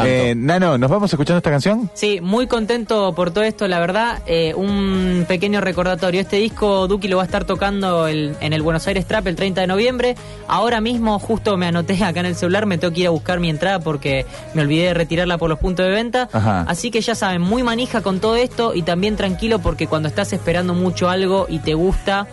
Eh, 0.03 0.33
Nano, 0.35 0.77
¿nos 0.77 0.89
vamos 0.89 1.11
escuchando 1.11 1.37
esta 1.37 1.49
canción? 1.51 1.89
Sí, 1.93 2.19
muy 2.21 2.47
contento 2.47 3.13
por 3.13 3.31
todo 3.31 3.43
esto, 3.43 3.67
la 3.67 3.79
verdad. 3.79 4.19
Eh, 4.25 4.53
un 4.55 5.25
pequeño 5.27 5.61
recordatorio. 5.61 6.21
Este 6.21 6.37
disco 6.37 6.87
Duki 6.87 7.07
lo 7.07 7.17
va 7.17 7.23
a 7.23 7.25
estar 7.25 7.45
tocando 7.45 8.07
el- 8.07 8.35
en 8.41 8.53
el 8.53 8.61
Buenos 8.61 8.87
Aires 8.87 9.05
Trap 9.05 9.27
el 9.27 9.35
30 9.35 9.61
de 9.61 9.67
noviembre. 9.67 10.15
Ahora 10.47 10.81
mismo, 10.81 11.19
justo 11.19 11.57
me 11.57 11.67
anoté 11.67 12.01
acá 12.03 12.19
en 12.21 12.25
el 12.27 12.35
celular, 12.35 12.65
me 12.65 12.77
tengo 12.77 12.93
que 12.93 13.01
ir 13.01 13.07
a 13.07 13.11
buscar 13.11 13.39
mi 13.39 13.49
entrada 13.49 13.79
porque 13.79 14.25
me 14.53 14.61
olvidé 14.61 14.87
de 14.87 14.93
retirarla 14.93 15.37
por 15.37 15.49
los 15.49 15.59
puntos 15.59 15.85
de 15.85 15.91
venta. 15.91 16.29
Ajá. 16.31 16.61
Así 16.67 16.91
que 16.91 17.01
ya 17.01 17.15
saben, 17.15 17.41
muy 17.41 17.63
manija 17.63 18.01
con 18.01 18.19
todo 18.19 18.35
esto 18.35 18.73
y 18.73 18.81
también 18.83 19.15
tranquilo 19.15 19.59
porque 19.59 19.87
cuando 19.87 20.07
estás 20.07 20.31
esperando 20.33 20.73
mucho 20.73 21.09
algo 21.09 21.47
y 21.49 21.59
te 21.59 21.73
gusta, 21.73 22.27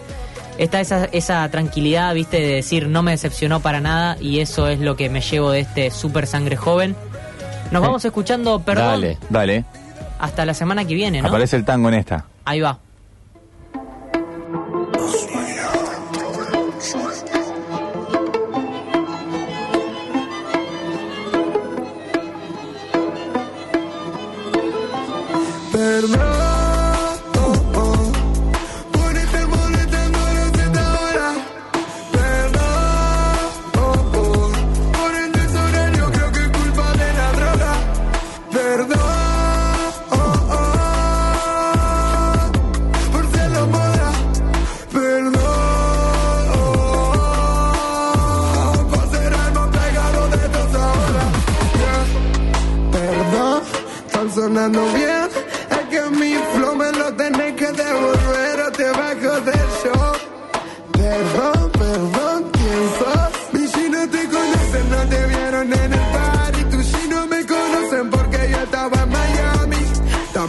está 0.58 0.80
esa, 0.80 1.04
esa 1.06 1.48
tranquilidad, 1.50 2.12
viste, 2.14 2.40
de 2.40 2.54
decir 2.54 2.88
no 2.88 3.02
me 3.02 3.12
decepcionó 3.12 3.60
para 3.60 3.80
nada 3.80 4.16
y 4.20 4.40
eso 4.40 4.68
es 4.68 4.80
lo 4.80 4.96
que 4.96 5.08
me 5.08 5.20
llevo 5.20 5.50
de 5.52 5.60
este 5.60 5.90
super 5.90 6.26
sangre 6.26 6.56
joven. 6.56 6.96
Nos 7.70 7.82
vamos 7.82 8.04
escuchando, 8.04 8.60
perdón, 8.60 8.86
Dale. 8.86 9.18
Dale. 9.28 9.64
hasta 10.18 10.44
la 10.44 10.54
semana 10.54 10.84
que 10.84 10.94
viene, 10.94 11.20
¿no? 11.22 11.28
Aparece 11.28 11.56
el 11.56 11.64
tango 11.64 11.88
en 11.88 11.94
esta. 11.94 12.24
Ahí 12.44 12.60
va. 12.60 12.78
Perdón, 25.72 26.47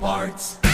Parts. 0.00 0.69